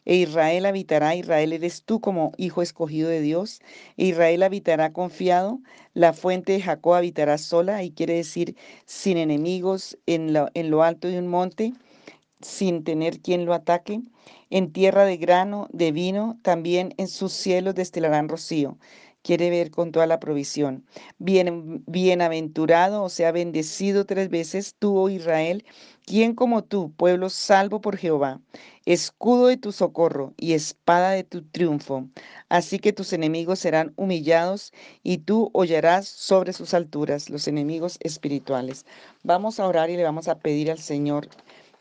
E 0.05 0.15
Israel 0.15 0.65
habitará, 0.65 1.15
Israel 1.15 1.53
eres 1.53 1.83
tú 1.83 2.01
como 2.01 2.31
hijo 2.37 2.61
escogido 2.63 3.09
de 3.09 3.21
Dios. 3.21 3.61
E 3.97 4.05
Israel 4.05 4.41
habitará 4.41 4.91
confiado, 4.91 5.59
la 5.93 6.13
fuente 6.13 6.53
de 6.53 6.61
Jacob 6.61 6.95
habitará 6.95 7.37
sola, 7.37 7.83
y 7.83 7.91
quiere 7.91 8.15
decir 8.15 8.55
sin 8.85 9.17
enemigos 9.17 9.97
en 10.07 10.33
lo, 10.33 10.49
en 10.55 10.71
lo 10.71 10.81
alto 10.81 11.07
de 11.07 11.19
un 11.19 11.27
monte, 11.27 11.73
sin 12.41 12.83
tener 12.83 13.19
quien 13.21 13.45
lo 13.45 13.53
ataque. 13.53 14.01
En 14.49 14.71
tierra 14.71 15.05
de 15.05 15.17
grano, 15.17 15.67
de 15.71 15.91
vino, 15.91 16.39
también 16.41 16.93
en 16.97 17.07
sus 17.07 17.33
cielos 17.33 17.75
destilarán 17.75 18.29
rocío 18.29 18.77
quiere 19.27 19.49
ver 19.49 19.71
con 19.71 19.91
toda 19.91 20.07
la 20.07 20.21
provisión. 20.21 20.85
Bien, 21.17 21.83
bienaventurado, 21.85 23.03
o 23.03 23.09
sea, 23.09 23.33
bendecido 23.33 24.05
tres 24.05 24.29
veces 24.29 24.75
tú, 24.79 24.97
oh 24.97 25.09
Israel, 25.09 25.65
quien 26.05 26.33
como 26.33 26.63
tú, 26.63 26.93
pueblo 26.93 27.29
salvo 27.29 27.81
por 27.81 27.97
Jehová, 27.97 28.39
escudo 28.85 29.47
de 29.47 29.57
tu 29.57 29.73
socorro 29.73 30.33
y 30.37 30.53
espada 30.53 31.11
de 31.11 31.25
tu 31.25 31.43
triunfo. 31.43 32.07
Así 32.47 32.79
que 32.79 32.93
tus 32.93 33.11
enemigos 33.11 33.59
serán 33.59 33.91
humillados 33.97 34.71
y 35.03 35.17
tú 35.17 35.49
hollarás 35.53 36.07
sobre 36.07 36.53
sus 36.53 36.73
alturas 36.73 37.29
los 37.29 37.49
enemigos 37.49 37.97
espirituales. 37.99 38.85
Vamos 39.23 39.59
a 39.59 39.67
orar 39.67 39.89
y 39.89 39.97
le 39.97 40.03
vamos 40.03 40.29
a 40.29 40.39
pedir 40.39 40.71
al 40.71 40.79
Señor 40.79 41.27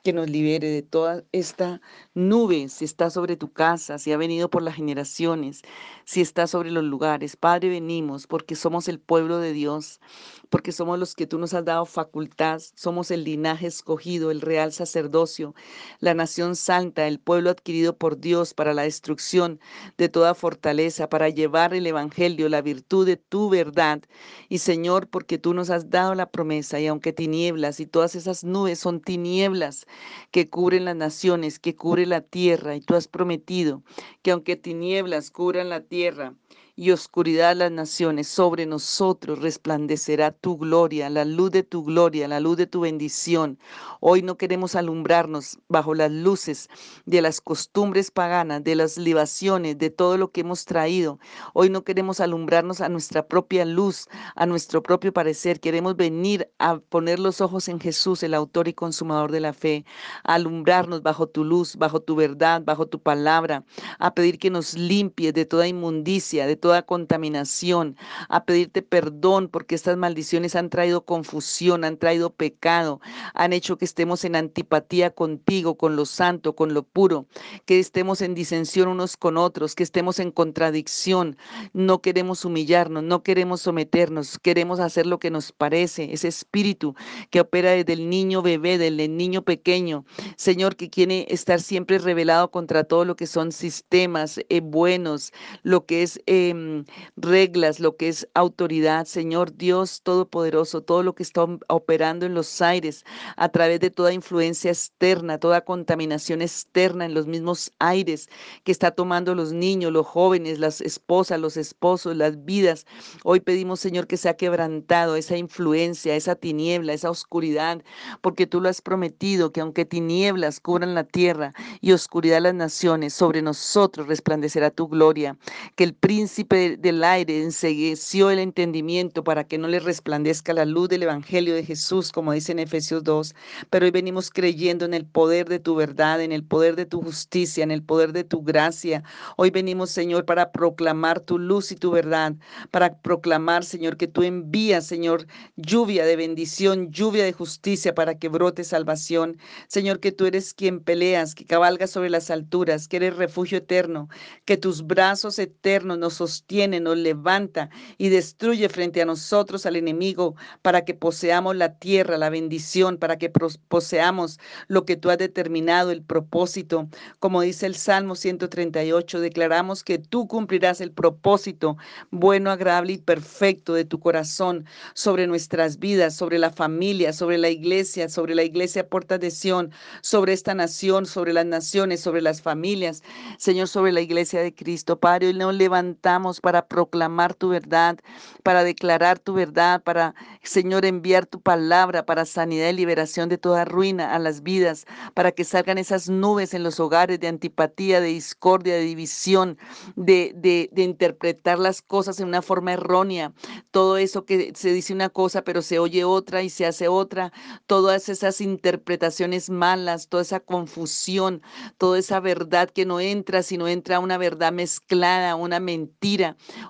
que 0.07 0.13
nos 0.13 0.31
libere 0.31 0.69
de 0.69 0.83
toda 0.83 1.25
esta 1.33 1.81
nube, 2.15 2.69
si 2.69 2.85
está 2.85 3.11
sobre 3.11 3.37
tu 3.37 3.53
casa, 3.53 3.99
si 3.99 4.13
ha 4.13 4.17
venido 4.17 4.49
por 4.49 4.63
las 4.63 4.77
generaciones, 4.77 5.63
si 6.05 6.21
está 6.21 6.47
sobre 6.47 6.71
los 6.71 6.85
lugares. 6.85 7.35
Padre, 7.35 7.71
venimos 7.71 8.29
porque 8.29 8.55
somos 8.55 8.87
el 8.87 9.01
pueblo 9.01 9.39
de 9.39 9.53
Dios, 9.53 10.01
porque 10.49 10.71
somos 10.71 11.01
los 11.01 11.17
que 11.17 11.27
tú 11.27 11.41
nos 11.41 11.55
has 11.55 11.65
dado 11.65 11.87
facultad, 11.87 12.63
somos 12.77 13.11
el 13.11 13.25
linaje 13.25 13.67
escogido, 13.67 14.31
el 14.31 14.43
real 14.43 14.73
sacerdocio, 14.73 15.57
la 15.99 16.15
nación 16.15 16.55
santa, 16.55 17.09
el 17.09 17.19
pueblo 17.19 17.51
adquirido 17.51 17.97
por 17.97 18.21
Dios 18.21 18.55
para 18.55 18.75
la 18.75 18.83
destrucción 18.83 19.59
de 19.99 20.09
toda 20.09 20.37
fortaleza, 20.37 21.09
para 21.09 21.31
llevar 21.31 21.75
el 21.75 21.85
Evangelio, 21.85 22.49
la 22.49 22.63
virtud 22.63 23.07
de 23.07 23.17
tu 23.17 23.51
verdad. 23.51 24.03
Y 24.49 24.59
Señor, 24.59 25.09
porque 25.09 25.37
tú 25.37 25.53
nos 25.53 25.69
has 25.71 25.91
dado 25.91 26.15
la 26.15 26.31
promesa, 26.31 26.79
y 26.79 26.87
aunque 26.87 27.13
tinieblas 27.13 27.81
y 27.81 27.87
todas 27.87 28.15
esas 28.15 28.45
nubes 28.45 28.79
son 28.79 29.01
tinieblas 29.01 29.85
que 30.31 30.49
cubren 30.49 30.85
las 30.85 30.97
naciones, 30.97 31.59
que 31.59 31.75
cubre 31.75 32.07
la 32.07 32.21
tierra, 32.21 32.75
y 32.75 32.81
tú 32.81 32.95
has 32.95 33.09
prometido 33.09 33.83
que 34.23 34.31
aunque 34.31 34.57
tinieblas 34.57 35.31
cubran 35.31 35.69
la 35.69 35.81
tierra, 35.81 36.35
y 36.79 36.91
oscuridad 36.91 37.57
las 37.57 37.73
naciones, 37.73 38.29
sobre 38.29 38.67
nosotros 38.67 39.41
resplandecerá 39.41 40.31
tu 40.31 40.59
gloria, 40.59 41.09
la 41.09 41.25
luz 41.25 41.51
de 41.51 41.63
tu 41.63 41.83
gloria, 41.83 42.29
la 42.29 42.39
luz 42.39 42.59
de 42.59 42.67
tu 42.67 42.81
bendición. 42.81 43.59
Hoy 44.01 44.21
no 44.21 44.37
queremos 44.37 44.75
alumbrarnos 44.75 45.59
bajo 45.69 45.95
las 45.95 46.13
luces 46.13 46.69
de 47.07 47.23
las 47.23 47.41
costumbres 47.41 48.11
paganas, 48.11 48.63
de 48.63 48.75
las 48.75 48.99
libaciones, 48.99 49.79
de 49.79 49.89
todo 49.89 50.19
lo 50.19 50.33
que 50.33 50.43
hemos 50.43 50.67
traído. 50.67 51.19
Hoy 51.55 51.71
no 51.71 51.83
queremos 51.83 52.21
alumbrarnos 52.21 52.83
a 52.83 52.91
nuestra 52.91 53.27
propia 53.27 53.65
luz, 53.65 54.07
a 54.35 54.45
nuestro 54.45 54.83
propio 54.83 55.15
parecer. 55.15 55.61
Queremos 55.61 55.97
venir 55.97 56.53
a 56.59 56.79
poner 56.79 57.19
los 57.19 57.41
ojos 57.41 57.69
en 57.69 57.81
Jesús, 57.81 58.23
el 58.23 58.35
autor 58.35 58.69
y 58.69 58.75
consumador 58.75 59.33
de 59.33 59.41
la 59.41 59.55
fe, 59.55 59.87
a 60.25 60.35
alumbrarnos 60.35 61.03
bajo 61.03 61.27
tu 61.27 61.43
luz, 61.43 61.77
bajo 61.77 62.01
tu 62.01 62.17
verdad, 62.17 62.61
bajo 62.63 62.87
tu 62.87 63.01
palabra, 63.01 63.65
a 63.99 64.15
pedir 64.15 64.39
que 64.39 64.51
nos 64.51 64.75
limpies 64.75 65.33
de 65.33 65.47
toda 65.47 65.67
inmundicia, 65.67 66.47
de 66.47 66.66
contaminación, 66.83 67.97
a 68.29 68.45
pedirte 68.45 68.83
perdón 68.83 69.49
porque 69.49 69.75
estas 69.75 69.97
maldiciones 69.97 70.55
han 70.57 70.71
traído 70.71 71.05
confusión, 71.05 71.85
han 71.85 71.97
traído 71.97 72.31
pecado, 72.31 73.01
han 73.35 73.53
hecho 73.53 73.77
que 73.77 73.85
estemos 73.85 74.25
en 74.25 74.37
antipatía 74.37 75.11
contigo, 75.11 75.77
con 75.77 75.97
lo 75.97 76.05
santo, 76.07 76.55
con 76.55 76.75
lo 76.75 76.83
puro, 76.83 77.27
que 77.65 77.79
estemos 77.79 78.21
en 78.21 78.35
disensión 78.35 78.89
unos 78.89 79.17
con 79.17 79.37
otros, 79.37 79.75
que 79.75 79.83
estemos 79.83 80.19
en 80.19 80.31
contradicción. 80.31 81.37
No 81.73 82.01
queremos 82.01 82.45
humillarnos, 82.45 83.03
no 83.03 83.23
queremos 83.23 83.61
someternos, 83.63 84.39
queremos 84.39 84.81
hacer 84.81 85.07
lo 85.07 85.19
que 85.19 85.31
nos 85.31 85.53
parece, 85.53 86.13
ese 86.13 86.29
espíritu 86.29 86.95
que 87.31 87.41
opera 87.41 87.71
desde 87.71 87.93
el 87.93 88.09
niño 88.11 88.43
bebé, 88.43 88.79
del 88.79 89.17
niño 89.17 89.43
pequeño, 89.43 90.05
Señor, 90.37 90.77
que 90.77 90.91
quiere 90.91 91.27
estar 91.29 91.61
siempre 91.61 91.99
revelado 91.99 92.51
contra 92.51 92.85
todo 92.85 93.05
lo 93.05 93.17
que 93.17 93.27
son 93.27 93.53
sistemas 93.53 94.41
eh, 94.49 94.61
buenos, 94.61 95.33
lo 95.63 95.87
que 95.87 96.03
es... 96.03 96.21
Eh, 96.27 96.55
Em, 96.57 96.85
reglas, 97.17 97.81
lo 97.81 97.97
que 97.97 98.09
es 98.09 98.29
autoridad, 98.35 99.07
Señor 99.07 99.57
Dios 99.57 100.03
Todopoderoso, 100.03 100.81
todo 100.83 101.03
lo 101.03 101.15
que 101.15 101.23
está 101.23 101.47
operando 101.69 102.25
en 102.27 102.35
los 102.35 102.63
aires 102.63 103.05
a 103.37 103.49
través 103.49 103.81
de 103.81 103.91
toda 103.91 104.13
influencia 104.13 104.71
externa, 104.71 105.39
toda 105.39 105.65
contaminación 105.65 106.43
externa 106.43 107.05
en 107.05 107.15
los 107.15 107.27
mismos 107.27 107.73
aires 107.79 108.29
que 108.65 108.73
está 108.73 108.91
tomando 108.91 109.35
los 109.35 109.53
niños, 109.53 109.93
los 109.93 110.07
jóvenes, 110.07 110.59
las 110.59 110.81
esposas, 110.81 111.41
los 111.41 111.57
esposos, 111.57 112.17
las 112.17 112.45
vidas. 112.45 112.87
Hoy 113.25 113.41
pedimos, 113.41 113.81
Señor, 113.81 114.07
que 114.07 114.17
sea 114.17 114.37
quebrantado 114.37 115.17
esa 115.17 115.37
influencia, 115.37 116.15
esa 116.17 116.35
tiniebla, 116.37 116.93
esa 116.95 117.11
oscuridad, 117.11 117.83
porque 118.23 118.47
tú 118.47 118.61
lo 118.61 118.69
has 118.69 118.81
prometido, 118.81 119.53
que 119.53 119.61
aunque 119.61 119.85
tinieblas 119.85 120.61
cubran 120.61 120.95
la 120.95 121.05
tierra 121.05 121.53
y 121.81 121.93
oscuridad 121.93 122.41
las 122.41 122.55
naciones, 122.55 123.13
sobre 123.15 123.43
nosotros 123.43 124.07
resplandecerá 124.07 124.71
tu 124.71 124.89
gloria, 124.89 125.37
que 125.75 125.85
el 125.85 125.95
príncipe 125.95 126.46
del 126.49 127.05
aire 127.05 127.43
ensegueció 127.43 128.31
el 128.31 128.39
entendimiento 128.39 129.25
para 129.25 129.45
que 129.45 129.59
no 129.59 129.69
le 129.69 129.81
resplandezca 129.81 130.53
la 130.53 130.65
luz 130.65 130.89
del 130.89 131.03
Evangelio 131.03 131.55
de 131.55 131.65
Jesús, 131.65 132.13
como 132.13 132.33
dice 132.33 132.53
en 132.53 132.59
Efesios 132.59 133.05
2. 133.05 133.35
Pero 133.71 133.87
hoy 133.87 133.91
venimos 133.91 134.31
creyendo 134.31 134.85
en 134.85 134.95
el 134.95 135.07
poder 135.07 135.49
de 135.49 135.59
tu 135.59 135.75
verdad, 135.75 136.21
en 136.21 136.33
el 136.33 136.45
poder 136.45 136.77
de 136.77 136.87
tu 136.87 137.03
justicia, 137.03 137.65
en 137.65 137.71
el 137.71 137.83
poder 137.83 138.13
de 138.13 138.25
tu 138.25 138.43
gracia. 138.43 139.03
Hoy 139.37 139.51
venimos, 139.51 139.91
Señor, 139.91 140.25
para 140.25 140.53
proclamar 140.53 141.21
tu 141.21 141.39
luz 141.39 141.73
y 141.73 141.77
tu 141.77 141.91
verdad, 141.91 142.35
para 142.71 142.99
proclamar, 142.99 143.65
Señor, 143.65 143.97
que 143.97 144.07
tú 144.07 144.23
envías, 144.23 144.87
Señor, 144.87 145.27
lluvia 145.57 146.05
de 146.05 146.17
bendición, 146.17 146.91
lluvia 146.91 147.25
de 147.25 147.33
justicia 147.33 147.95
para 147.95 148.19
que 148.19 148.29
brote 148.29 148.65
salvación. 148.65 149.39
Señor, 149.69 150.01
que 150.01 150.13
tú 150.13 150.27
eres 150.27 150.55
quien 150.55 150.81
peleas, 150.81 151.35
que 151.35 151.45
cabalgas 151.45 151.91
sobre 151.91 152.11
las 152.11 152.31
alturas, 152.31 152.89
que 152.89 152.97
eres 152.99 153.17
refugio 153.17 153.59
eterno, 153.59 154.09
que 154.45 154.57
tus 154.57 154.87
brazos 154.87 155.39
eternos 155.39 155.99
nos 155.99 156.21
sostiene, 156.37 156.81
nos 156.81 156.99
levanta 156.99 157.71
y 157.97 158.11
destruye 158.11 158.69
frente 158.69 159.01
a 159.01 159.07
nosotros 159.07 159.65
al 159.65 159.77
enemigo 159.77 160.35
para 160.63 160.85
que 160.85 160.95
poseamos 160.95 161.57
la 161.57 161.79
tierra, 161.79 162.19
la 162.19 162.31
bendición, 162.31 162.99
para 162.99 163.17
que 163.17 163.31
poseamos 163.69 164.39
lo 164.69 164.85
que 164.85 164.97
tú 164.97 165.11
has 165.11 165.19
determinado, 165.19 165.91
el 165.91 166.03
propósito. 166.03 166.89
Como 167.21 167.41
dice 167.41 167.67
el 167.67 167.75
Salmo 167.75 168.17
138, 168.17 169.21
declaramos 169.21 169.83
que 169.83 169.99
tú 169.99 170.29
cumplirás 170.29 170.81
el 170.81 170.93
propósito 170.93 171.77
bueno, 172.11 172.51
agradable 172.51 172.93
y 172.95 172.99
perfecto 172.99 173.73
de 173.73 173.85
tu 173.85 173.99
corazón 173.99 174.67
sobre 174.95 175.27
nuestras 175.27 175.79
vidas, 175.79 176.15
sobre 176.15 176.39
la 176.39 176.51
familia, 176.51 177.13
sobre 177.13 177.39
la 177.39 177.49
iglesia, 177.49 178.09
sobre 178.09 178.35
la 178.35 178.43
iglesia 178.43 178.89
Puerta 178.89 179.17
de 179.17 179.31
Sión, 179.31 179.73
sobre 180.03 180.35
esta 180.35 180.55
nación, 180.55 181.07
sobre 181.07 181.33
las 181.33 181.47
naciones, 181.47 182.01
sobre 182.01 182.21
las 182.21 182.43
familias, 182.43 183.03
Señor, 183.39 183.69
sobre 183.69 183.93
la 183.93 184.03
iglesia 184.03 184.43
de 184.43 184.55
Cristo. 184.55 185.01
Padre, 185.01 185.29
hoy 185.29 185.35
nos 185.35 185.55
levantamos 185.55 186.16
para 186.41 186.67
proclamar 186.67 187.35
tu 187.35 187.49
verdad, 187.51 187.99
para 188.43 188.65
declarar 188.65 189.19
tu 189.19 189.35
verdad, 189.35 189.83
para, 189.83 190.15
Señor, 190.43 190.85
enviar 190.85 191.27
tu 191.27 191.41
palabra 191.41 192.07
para 192.07 192.25
sanidad 192.25 192.71
y 192.71 192.73
liberación 192.73 193.29
de 193.29 193.39
toda 193.39 193.65
ruina 193.65 194.15
a 194.15 194.19
las 194.19 194.43
vidas, 194.43 194.87
para 195.15 195.33
que 195.33 195.45
salgan 195.45 195.79
esas 195.79 196.09
nubes 196.09 196.55
en 196.55 196.63
los 196.63 196.81
hogares 196.81 197.21
de 197.21 197.29
antipatía, 197.29 198.01
de 198.01 198.09
discordia, 198.09 198.75
de 198.75 198.83
división, 198.83 199.59
de, 199.95 200.33
de, 200.35 200.83
interpretar 200.83 201.59
las 201.59 201.83
cosas 201.83 202.19
en 202.21 202.29
una 202.29 202.43
forma 202.43 202.73
errónea. 202.73 203.33
Todo 203.71 203.99
eso 203.99 204.25
que 204.25 204.53
se 204.55 204.73
dice 204.73 204.95
una 204.95 205.11
cosa, 205.11 205.43
pero 205.43 205.61
se 205.61 205.79
oye 205.79 206.05
otra 206.05 206.43
y 206.43 206.51
se 206.51 206.65
hace 206.67 206.89
otra. 206.89 207.33
Todas 207.67 208.09
esas 208.09 208.41
interpretaciones 208.41 209.51
malas, 209.51 210.09
toda 210.09 210.23
esa 210.23 210.41
confusión, 210.41 211.43
toda 211.77 211.99
esa 211.99 212.21
verdad 212.21 212.71
que 212.71 212.87
no 212.87 213.01
entra, 213.01 213.43
sino 213.43 213.69
entra 213.69 214.01
una 214.01 214.17
verdad 214.19 214.53
mezclada, 214.53 215.35
una 215.35 215.61
mentira 215.61 216.06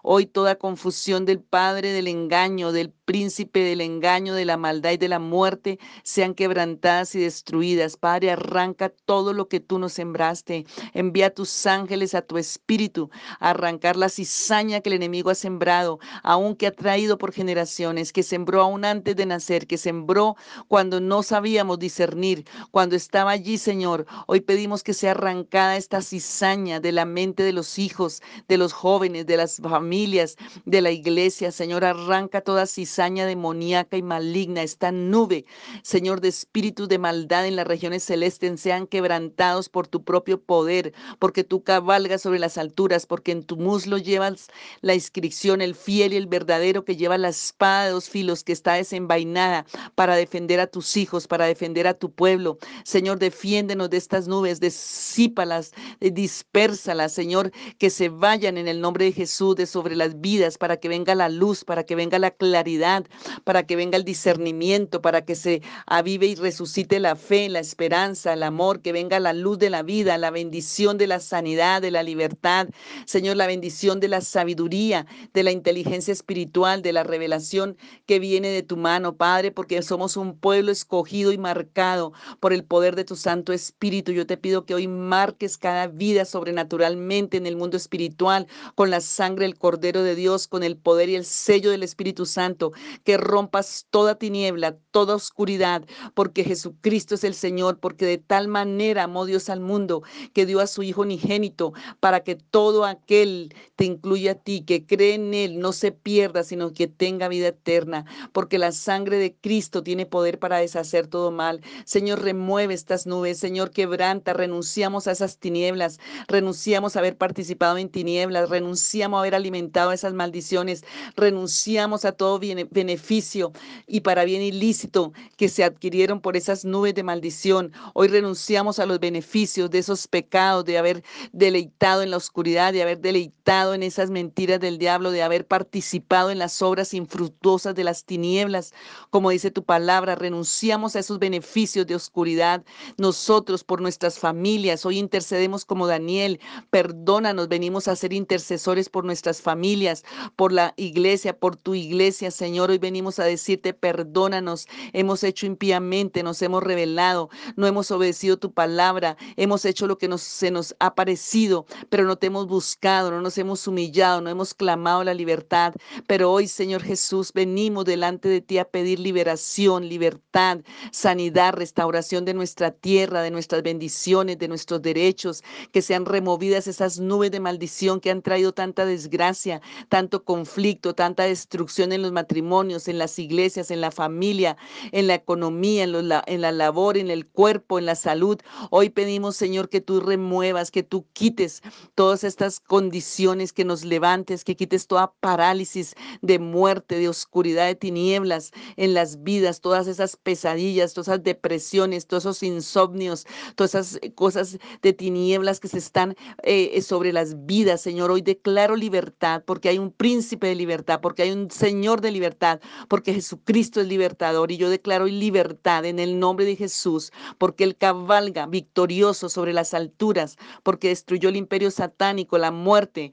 Hoy 0.03 0.25
toda 0.25 0.57
confusión 0.57 1.27
del 1.27 1.41
padre 1.41 1.93
del 1.93 2.09
engaño, 2.09 2.73
del 2.73 2.91
príncipe 2.91 3.61
del 3.61 3.83
engaño, 3.83 4.35
de 4.35 4.47
la 4.47 4.57
maldad 4.57 4.93
y 4.93 4.97
de 4.97 5.09
la 5.09 5.19
muerte, 5.19 5.79
sean 6.03 6.35
quebrantadas 6.35 7.15
y 7.15 7.21
destruidas. 7.21 7.99
Padre, 7.99 8.31
arranca 8.31 8.89
todo 9.05 9.35
lo 9.35 9.49
que 9.49 9.61
tú 9.61 9.79
nos 9.79 9.93
sembraste. 9.93 10.65
Envía 10.95 11.27
a 11.27 11.31
tus 11.31 11.67
ángeles, 11.67 12.15
a 12.15 12.23
tu 12.23 12.39
espíritu, 12.39 13.11
a 13.39 13.51
arrancar 13.51 13.97
la 13.97 14.09
cizaña 14.09 14.81
que 14.81 14.89
el 14.89 14.97
enemigo 14.97 15.31
ha 15.31 15.35
sembrado, 15.35 15.99
aún 16.23 16.57
que 16.57 16.67
ha 16.67 16.73
traído 16.73 17.19
por 17.19 17.33
generaciones, 17.33 18.13
que 18.13 18.23
sembró 18.23 18.63
aún 18.63 18.85
antes 18.85 19.15
de 19.17 19.27
nacer, 19.27 19.67
que 19.67 19.77
sembró 19.77 20.35
cuando 20.67 20.99
no 20.99 21.23
sabíamos 21.23 21.79
discernir, 21.79 22.45
cuando 22.71 22.97
estaba 22.97 23.33
allí, 23.33 23.59
Señor. 23.59 24.07
Hoy 24.27 24.41
pedimos 24.41 24.83
que 24.83 24.95
sea 24.95 25.11
arrancada 25.13 25.77
esta 25.77 26.01
cizaña 26.01 26.81
de 26.81 26.93
la 26.93 27.05
mente 27.05 27.43
de 27.43 27.53
los 27.53 27.79
hijos, 27.79 28.23
de 28.49 28.57
los 28.57 28.73
jóvenes, 28.73 29.26
de 29.27 29.37
las 29.37 29.57
familias, 29.57 30.37
de 30.65 30.81
la 30.81 30.91
iglesia. 30.93 31.51
Señor, 31.51 31.85
arranca 31.85 32.41
toda 32.41 32.67
cizaña 32.67 33.27
demoníaca 33.27 33.97
y 33.97 34.03
maligna, 34.03 34.63
esta 34.63 34.93
nube, 34.93 35.45
Señor, 35.83 36.21
de 36.21 36.29
espíritus 36.29 36.89
de 36.89 36.99
maldad 36.99 37.47
en 37.47 37.57
las 37.57 37.67
regiones 37.67 38.05
celestes 38.05 38.37
sean 38.57 38.87
quebrantados 38.87 39.69
por 39.69 39.89
tu 39.89 40.05
propio 40.05 40.41
poder, 40.41 40.93
porque 41.19 41.45
tú 41.45 41.63
cabalgas 41.63 42.23
sobre 42.23 42.39
las 42.39 42.59
alturas, 42.59 43.07
porque 43.07 43.33
en 43.33 43.43
tu 43.43 43.57
muslo 43.57 43.99
llevas 43.99 44.49
la 44.83 44.95
inscripción, 44.95 45.61
el 45.61 45.75
fiel 45.75 46.13
y 46.13 46.17
el 46.17 46.27
verdadero 46.27 46.85
que 46.85 46.97
lleva 46.97 47.19
la 47.19 47.31
espada 47.31 47.87
de 47.87 47.93
dos 47.93 48.09
filos 48.09 48.45
que 48.45 48.53
está 48.53 48.75
desenvainada 48.75 49.67
para 49.95 50.17
defender 50.17 50.61
a 50.61 50.67
tus 50.67 50.97
hijos, 50.97 51.27
para 51.27 51.47
defender 51.47 51.87
a 51.87 51.95
tu 51.95 52.13
pueblo. 52.13 52.59
Señor, 52.85 53.19
defiéndenos 53.19 53.91
de 53.91 53.97
estas 53.97 54.29
nubes, 54.29 54.61
disípalas, 54.61 55.73
eh, 56.01 56.11
dispérsalas, 56.11 57.13
Señor, 57.13 57.53
que 57.79 57.91
se 57.91 58.09
vayan 58.09 58.59
en 58.59 58.69
el 58.69 58.81
nombre 58.81 59.07
de 59.07 59.13
Jesús, 59.17 59.57
de 59.57 59.67
sobre 59.67 59.97
las 59.97 60.21
vidas, 60.21 60.59
para 60.59 60.77
que 60.77 60.89
venga 60.89 61.15
la 61.15 61.29
luz, 61.29 61.65
para 61.65 61.85
que 61.85 61.97
venga 61.97 62.19
la 62.19 62.31
claridad, 62.31 63.05
para 63.45 63.67
que 63.67 63.75
venga 63.75 63.97
el 63.97 64.05
discernimiento, 64.05 65.03
para 65.03 65.25
que 65.25 65.35
se 65.35 65.63
avive 65.87 66.27
y 66.27 66.35
resucite 66.35 67.01
la 67.01 67.17
fe, 67.17 67.49
la 67.49 67.61
esperanza, 67.61 68.35
el 68.35 68.43
amor, 68.43 68.83
que 68.83 68.93
venga 68.93 69.19
la 69.19 69.33
luz 69.33 69.59
de 69.59 69.71
la 69.71 69.83
vida, 69.83 70.19
la 70.19 70.31
bendición 70.31 70.99
de 70.99 71.07
la 71.07 71.21
sanidad, 71.21 71.83
de 71.83 71.91
la 71.91 72.03
libertad, 72.03 72.69
Señor, 73.07 73.37
la 73.37 73.47
bendición 73.47 73.99
de 74.01 74.09
la 74.09 74.21
sabiduría, 74.21 75.07
de 75.33 75.43
la 75.43 75.51
inteligencia 75.51 76.13
espiritual, 76.13 76.83
de 76.83 76.93
la 76.93 77.03
revelación 77.03 77.77
que 78.07 78.19
viene 78.19 78.49
de 78.49 78.63
tu 78.63 78.77
mano, 78.77 79.17
Padre, 79.17 79.51
porque 79.51 79.81
somos 79.83 80.17
un 80.17 80.39
pueblo 80.39 80.71
escogido 80.71 81.33
y 81.33 81.39
marcado 81.39 82.13
por 82.41 82.53
el 82.53 82.65
poder 82.65 82.95
de 82.97 83.05
tu 83.05 83.17
Santo 83.17 83.53
Espíritu. 83.53 84.13
Yo 84.13 84.27
te 84.27 84.37
pido 84.37 84.67
que 84.67 84.75
hoy 84.75 84.89
marques 84.89 85.57
cada 85.57 85.87
vida 85.87 86.25
sobrenaturalmente 86.25 87.37
en 87.37 87.47
el 87.47 87.57
mundo 87.57 87.77
espiritual 87.77 88.47
con 88.75 88.91
la 88.91 89.01
sangre 89.07 89.47
del 89.47 89.57
Cordero 89.57 90.03
de 90.03 90.15
Dios, 90.15 90.49
con 90.49 90.63
el 90.63 90.77
poder 90.77 91.09
y 91.09 91.17
el 91.17 91.25
sello 91.25 91.71
del 91.71 91.83
Espíritu 91.83 92.27
Santo, 92.27 92.73
que 93.05 93.17
rompas 93.17 93.87
toda 93.91 94.17
tiniebla, 94.17 94.77
toda 94.91 95.15
oscuridad, 95.15 95.85
porque 96.15 96.45
Jesucristo 96.45 97.15
es 97.15 97.25
el 97.25 97.35
Señor, 97.35 97.79
porque 97.79 98.07
de 98.07 98.19
tal 98.19 98.49
manera 98.49 99.05
amó 99.05 99.27
Dios 99.27 99.49
al 99.49 99.61
mundo 99.61 100.03
que 100.33 100.47
dio 100.47 100.61
a 100.61 100.67
su 100.67 100.83
Hijo 100.83 101.03
unigénito 101.03 101.73
para 102.01 102.21
que 102.21 102.37
todo 102.37 102.85
aquel 102.85 103.55
te 103.77 103.85
incluya 103.85 104.33
a 104.33 104.35
ti, 104.35 104.63
que 104.63 104.87
cree 104.87 105.15
en 105.15 105.35
Él, 105.35 105.59
no 105.59 105.73
se 105.73 105.93
pierda, 105.93 106.43
sino 106.43 106.73
que 106.73 106.87
tenga 106.87 107.29
vida 107.29 107.49
eterna, 107.49 108.05
porque 108.33 108.59
la 108.59 108.73
sangre 108.73 109.19
de 109.19 109.35
Cristo 109.35 109.83
tiene 109.83 110.07
poder 110.07 110.39
para 110.39 110.59
deshacer 110.59 111.07
todo 111.07 111.31
mal. 111.31 111.61
Señor, 111.85 112.23
remueve 112.23 112.75
estas 112.75 113.07
nubes, 113.07 113.39
Señor, 113.39 113.71
quebranta, 113.71 114.33
renunciamos 114.33 115.07
a 115.07 115.13
esas 115.13 115.39
tinieblas, 115.39 115.99
renunciamos 116.29 116.97
a 116.97 117.01
haber 117.01 117.17
participado 117.17 117.79
en 117.79 117.89
tinieblas, 117.89 118.49
renunciamos 118.49 118.96
haber 119.03 119.35
alimentado 119.35 119.93
esas 119.93 120.15
maldiciones, 120.15 120.85
renunciamos 121.17 122.05
a 122.05 122.13
todo 122.13 122.39
beneficio 122.39 123.53
y 123.87 124.01
para 124.01 124.25
bien 124.25 124.43
ilícito 124.43 125.13
que 125.37 125.49
se 125.49 125.65
adquirieron 125.65 126.21
por 126.21 126.37
esas 126.37 126.65
nubes 126.65 126.95
de 126.95 127.03
maldición. 127.03 127.73
Hoy 127.95 128.09
renunciamos 128.09 128.79
a 128.79 128.87
los 128.87 129.01
beneficios 129.01 129.71
de 129.71 129.79
esos 129.79 130.09
pecados, 130.09 130.65
de 130.65 130.79
haber 130.79 131.03
deleitado 131.33 132.03
en 132.03 132.11
la 132.11 132.17
oscuridad, 132.17 132.73
de 132.73 132.83
haber 132.83 133.01
deleitado 133.01 133.75
en 133.75 133.83
esas 133.83 134.11
mentiras 134.11 134.61
del 134.61 134.79
diablo, 134.79 135.11
de 135.11 135.23
haber 135.23 135.47
participado 135.47 136.31
en 136.31 136.39
las 136.39 136.63
obras 136.63 136.95
infructuosas 136.95 137.75
de 137.75 137.85
las 137.85 138.05
tinieblas. 138.05 138.73
Como 139.11 139.31
dice 139.31 139.51
tu 139.51 139.65
palabra, 139.65 140.15
renunciamos 140.15 140.97
a 140.97 141.01
esos 141.01 141.19
beneficios 141.19 141.87
de 141.87 141.95
oscuridad. 141.95 142.65
Nosotros 142.97 143.65
por 143.65 143.81
nuestras 143.81 144.19
familias, 144.19 144.85
hoy 144.87 144.99
intercedemos 144.99 145.65
como 145.65 145.87
Daniel. 145.87 146.41
Perdónanos, 146.71 147.49
venimos 147.49 147.89
a 147.89 147.97
ser 147.97 148.13
intercesores 148.13 148.86
por 148.89 149.05
nuestras 149.05 149.43
familias, 149.43 150.05
por 150.37 150.53
la 150.53 150.75
iglesia, 150.77 151.39
por 151.39 151.57
tu 151.57 151.75
iglesia, 151.75 152.31
Señor. 152.31 152.71
Hoy 152.71 152.79
venimos 152.79 153.19
a 153.19 153.25
decirte, 153.25 153.75
perdónanos. 153.75 154.67
Hemos 154.93 155.25
hecho 155.25 155.47
impíamente, 155.47 156.23
nos 156.23 156.41
hemos 156.43 156.63
revelado, 156.63 157.31
no 157.57 157.67
hemos 157.67 157.91
obedecido 157.91 158.37
tu 158.37 158.53
palabra, 158.53 159.17
hemos 159.37 159.65
hecho 159.65 159.87
lo 159.87 159.99
que 159.99 160.09
nos, 160.09 160.23
se 160.23 160.51
nos 160.51 160.75
ha 160.79 160.95
parecido, 160.95 161.67
pero 161.89 162.05
no 162.05 162.17
te 162.17 162.29
hemos 162.29 162.47
buscado, 162.47 163.11
no 163.11 163.21
nos 163.21 163.39
hemos 163.39 163.67
humillado, 163.67 164.21
no 164.21 164.31
hemos 164.31 164.55
clamado 164.55 165.05
la 165.05 165.15
libertad. 165.15 165.75
Pero 166.07 166.33
hoy, 166.33 166.49
Señor 166.49 166.83
Jesús, 166.83 167.33
venimos 167.33 167.85
delante 167.85 168.29
de 168.29 168.41
ti 168.41 168.59
a 168.59 168.65
pedir 168.65 169.01
liberación, 169.01 169.89
libertad, 169.89 170.61
sanidad, 170.93 171.55
restauración 171.55 172.25
de 172.25 172.35
nuestra 172.35 172.71
tierra, 172.71 173.23
de 173.23 173.31
nuestras 173.31 173.63
bendiciones, 173.63 174.39
de 174.39 174.49
nuestros 174.49 174.83
derechos, 174.83 175.43
que 175.73 175.83
sean 175.83 176.05
removidas 176.05 176.67
esas 176.67 176.99
nubes 176.99 177.31
de 177.31 177.41
maldición 177.41 178.01
que 178.01 178.11
han 178.11 178.23
traído 178.23 178.53
tanta 178.53 178.76
desgracia, 178.85 179.63
tanto 179.89 180.25
conflicto, 180.25 180.95
tanta 180.95 181.23
destrucción 181.23 181.93
en 181.93 182.03
los 182.03 182.13
matrimonios, 182.13 182.89
en 182.89 182.99
las 182.99 183.19
iglesias, 183.19 183.71
en 183.71 183.81
la 183.81 183.91
familia, 183.91 184.57
en 184.93 185.07
la 185.07 185.15
economía, 185.15 185.85
en, 185.85 185.95
en 185.95 186.41
la 186.41 186.53
labor, 186.53 186.97
en 186.97 187.11
el 187.11 187.27
cuerpo, 187.27 187.79
en 187.79 187.87
la 187.87 187.95
salud. 187.95 188.39
Hoy 188.71 188.91
pedimos, 188.91 189.37
Señor, 189.37 189.69
que 189.69 189.81
tú 189.81 190.01
remuevas, 190.01 190.71
que 190.71 190.83
tú 190.83 191.07
quites 191.13 191.63
todas 191.95 192.25
estas 192.25 192.61
condiciones, 192.61 193.53
que 193.53 193.65
nos 193.65 193.85
levantes, 193.85 194.45
que 194.45 194.57
quites 194.57 194.87
toda 194.87 195.13
parálisis 195.21 195.95
de 196.23 196.39
muerte, 196.39 196.99
de 196.99 197.09
oscuridad, 197.09 197.67
de 197.67 197.75
tinieblas 197.77 198.51
en 198.77 198.95
las 198.95 199.23
vidas, 199.23 199.61
todas 199.61 199.87
esas 199.87 200.17
pesadillas, 200.17 200.93
todas 200.93 201.09
esas 201.09 201.23
depresiones, 201.23 202.07
todos 202.07 202.25
esos 202.25 202.43
insomnios, 202.43 203.27
todas 203.55 203.75
esas 203.75 204.01
cosas 204.15 204.59
de 204.83 204.93
tinieblas 204.93 205.61
que 205.61 205.69
se 205.69 205.79
están 205.79 206.17
eh, 206.43 206.83
sobre 206.83 207.13
las 207.13 207.47
vidas, 207.47 207.81
Señor. 207.81 208.11
Hoy 208.11 208.23
declaro 208.23 208.56
libertad 208.77 209.43
porque 209.45 209.69
hay 209.69 209.79
un 209.79 209.91
príncipe 209.93 210.47
de 210.47 210.55
libertad, 210.55 211.01
porque 211.01 211.23
hay 211.23 211.31
un 211.33 211.51
Señor 211.51 212.01
de 212.01 212.11
libertad, 212.11 212.61
porque 212.89 213.13
Jesucristo 213.13 213.81
es 213.81 213.87
libertador 213.87 214.51
y 214.51 214.57
yo 214.57 214.71
declaro 214.71 215.07
libertad 215.07 215.85
en 215.85 215.99
el 215.99 216.19
nombre 216.19 216.47
de 216.47 216.57
Jesús, 216.57 217.13
porque 217.39 217.65
Él 217.65 217.77
cabalga 217.77 218.47
victorioso 218.47 219.29
sobre 219.29 219.53
las 219.53 219.75
alturas, 219.75 220.37
porque 220.63 220.89
destruyó 220.89 221.29
el 221.29 221.37
imperio 221.37 221.71
satánico, 221.71 222.39
la 222.39 222.51
muerte, 222.51 223.13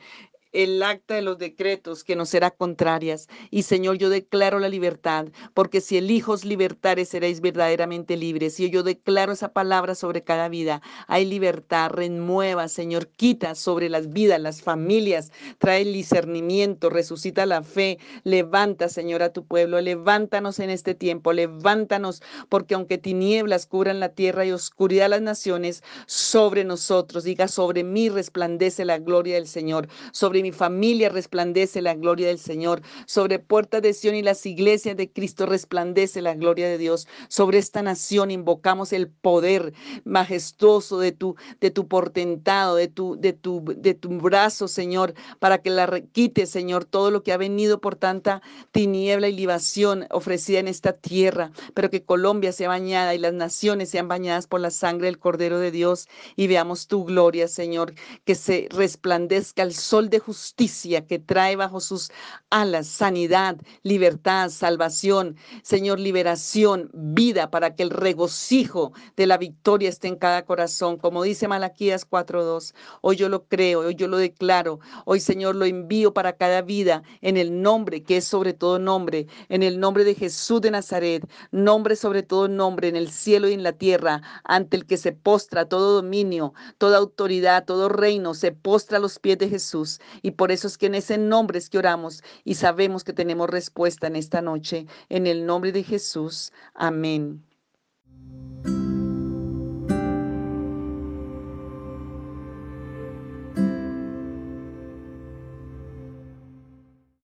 el 0.54 0.82
acta 0.84 1.16
de 1.16 1.22
los 1.24 1.38
decretos 1.38 2.04
que 2.04 2.16
nos 2.16 2.30
será 2.30 2.52
contrarias. 2.52 3.28
Y 3.50 3.64
Señor, 3.64 3.98
yo 3.98 4.10
declaro 4.10 4.60
la 4.60 4.70
libertad, 4.70 5.28
porque 5.54 5.82
si 5.82 5.98
el 5.98 6.10
Hijo 6.12 6.34
os 6.34 6.46
libertare, 6.46 7.06
seréis 7.06 7.42
verdaderamente 7.42 8.16
libres. 8.16 8.60
Y 8.60 8.70
yo 8.70 8.84
declaro 8.84 9.34
esa 9.34 9.52
palabra 9.52 9.96
sobre 9.96 10.24
cada 10.24 10.50
vida. 10.50 10.82
Hay 11.08 11.26
libertad, 11.26 11.90
renueva, 11.90 12.68
Señor, 12.68 13.08
quita 13.08 13.56
sobre 13.56 13.90
las 13.90 14.14
vidas, 14.14 14.40
las 14.40 14.62
familias, 14.62 15.32
trae 15.58 15.82
el 15.82 15.94
discernimiento, 15.94 16.90
resucita 16.90 17.46
la 17.46 17.64
fe, 17.64 17.98
levanta, 18.24 18.90
Señor, 18.90 19.24
a 19.24 19.34
tu 19.34 19.46
pueblo, 19.46 19.82
levántanos 19.82 20.60
en 20.60 20.70
este 20.70 20.94
tiempo, 20.94 21.34
levántanos, 21.34 22.22
porque 22.50 22.76
aunque 22.76 22.98
tinieblas 22.98 23.66
cubran 23.66 24.00
la 24.00 24.10
tierra 24.10 24.46
y 24.46 24.52
oscuridad 24.52 25.10
las 25.10 25.22
naciones, 25.22 25.84
sobre 26.06 26.64
nosotros, 26.64 27.24
diga, 27.24 27.48
sobre 27.48 27.84
mí 27.84 28.10
resplandece 28.10 28.86
la 28.86 29.00
gloria 29.00 29.36
del 29.36 29.48
Señor, 29.48 29.88
sobre 30.12 30.43
mi 30.44 30.52
familia 30.52 31.10
resplandece 31.10 31.82
la 31.82 31.96
gloria 31.96 32.28
del 32.28 32.38
Señor. 32.38 32.82
Sobre 33.08 33.40
Puerta 33.40 33.82
de 33.82 33.94
Sion 33.94 34.14
y 34.14 34.22
las 34.22 34.46
iglesias 34.46 34.96
de 34.96 35.12
Cristo 35.12 35.48
resplandece 35.48 36.22
la 36.22 36.36
gloria 36.36 36.68
de 36.68 36.78
Dios. 36.78 37.08
Sobre 37.30 37.58
esta 37.58 37.82
nación 37.82 38.30
invocamos 38.30 38.94
el 38.94 39.08
poder 39.08 39.74
majestuoso 40.04 41.00
de 41.00 41.14
tu, 41.14 41.36
de 41.60 41.72
tu 41.72 41.88
portentado, 41.88 42.76
de 42.76 42.88
tu, 42.88 43.16
de, 43.20 43.34
tu, 43.34 43.64
de 43.66 43.94
tu 43.94 44.10
brazo, 44.10 44.68
Señor, 44.68 45.14
para 45.40 45.60
que 45.60 45.70
la 45.70 46.02
quite, 46.12 46.46
Señor, 46.46 46.86
todo 46.86 47.10
lo 47.10 47.24
que 47.24 47.32
ha 47.32 47.38
venido 47.38 47.80
por 47.80 47.96
tanta 47.96 48.42
tiniebla 48.72 49.30
y 49.30 49.34
libación 49.34 50.08
ofrecida 50.12 50.60
en 50.60 50.68
esta 50.68 50.94
tierra, 50.94 51.52
pero 51.74 51.90
que 51.90 52.04
Colombia 52.04 52.52
sea 52.52 52.68
bañada 52.68 53.16
y 53.16 53.18
las 53.18 53.34
naciones 53.34 53.90
sean 53.90 54.08
bañadas 54.08 54.48
por 54.48 54.60
la 54.60 54.72
sangre 54.72 55.08
del 55.08 55.20
Cordero 55.20 55.60
de 55.60 55.72
Dios 55.72 56.08
y 56.36 56.48
veamos 56.48 56.88
tu 56.88 57.06
gloria, 57.06 57.48
Señor, 57.48 57.94
que 58.26 58.36
se 58.36 58.68
resplandezca 58.70 59.64
el 59.64 59.74
sol 59.74 60.10
de 60.10 60.20
justicia 60.20 60.33
justicia 60.34 61.06
que 61.06 61.20
trae 61.20 61.56
bajo 61.56 61.80
sus 61.80 62.10
alas 62.50 62.88
sanidad, 62.88 63.58
libertad, 63.84 64.50
salvación, 64.50 65.36
Señor, 65.62 66.00
liberación, 66.00 66.90
vida, 66.92 67.52
para 67.52 67.76
que 67.76 67.84
el 67.84 67.92
regocijo 67.92 68.94
de 69.16 69.28
la 69.28 69.38
victoria 69.38 69.90
esté 69.90 70.08
en 70.08 70.16
cada 70.16 70.44
corazón. 70.44 70.98
Como 70.98 71.22
dice 71.22 71.48
Malaquías 71.48 72.10
4.2, 72.10 72.74
hoy 73.02 73.16
yo 73.16 73.30
lo 73.30 73.46
creo, 73.46 73.82
hoy 73.82 73.94
yo 73.94 74.08
lo 74.08 74.18
declaro, 74.18 74.80
hoy 75.06 75.20
Señor 75.20 75.56
lo 75.56 75.66
envío 75.66 76.16
para 76.16 76.34
cada 76.34 76.64
vida 76.64 77.04
en 77.22 77.38
el 77.38 77.62
nombre 77.62 78.02
que 78.02 78.18
es 78.18 78.26
sobre 78.26 78.54
todo 78.54 78.80
nombre, 78.80 79.28
en 79.50 79.62
el 79.62 79.80
nombre 79.80 80.04
de 80.04 80.16
Jesús 80.16 80.62
de 80.62 80.72
Nazaret, 80.72 81.30
nombre 81.52 81.96
sobre 81.96 82.24
todo 82.24 82.48
nombre 82.48 82.88
en 82.88 82.96
el 82.96 83.12
cielo 83.12 83.48
y 83.50 83.54
en 83.54 83.62
la 83.62 83.74
tierra, 83.74 84.24
ante 84.44 84.78
el 84.78 84.88
que 84.88 84.98
se 84.98 85.12
postra 85.12 85.70
todo 85.70 85.94
dominio, 86.02 86.54
toda 86.80 86.98
autoridad, 86.98 87.66
todo 87.66 87.88
reino, 87.88 88.34
se 88.34 88.52
postra 88.52 88.98
a 88.98 89.02
los 89.02 89.20
pies 89.20 89.38
de 89.38 89.50
Jesús 89.50 90.00
y 90.24 90.32
por 90.32 90.52
eso 90.52 90.68
es 90.68 90.80
que 90.80 90.88
en 90.88 90.96
ese 90.96 91.20
nombre 91.20 91.60
es 91.60 91.70
que 91.70 91.78
oramos 91.78 92.24
y 92.44 92.56
sabemos 92.56 93.04
que 93.04 93.14
tenemos 93.14 93.48
respuesta 93.50 94.08
en 94.08 94.16
esta 94.16 94.42
noche. 94.42 94.88
En 95.10 95.28
el 95.28 95.46
nombre 95.46 95.72
de 95.72 95.84
Jesús. 95.84 96.52
Amén. 96.74 97.44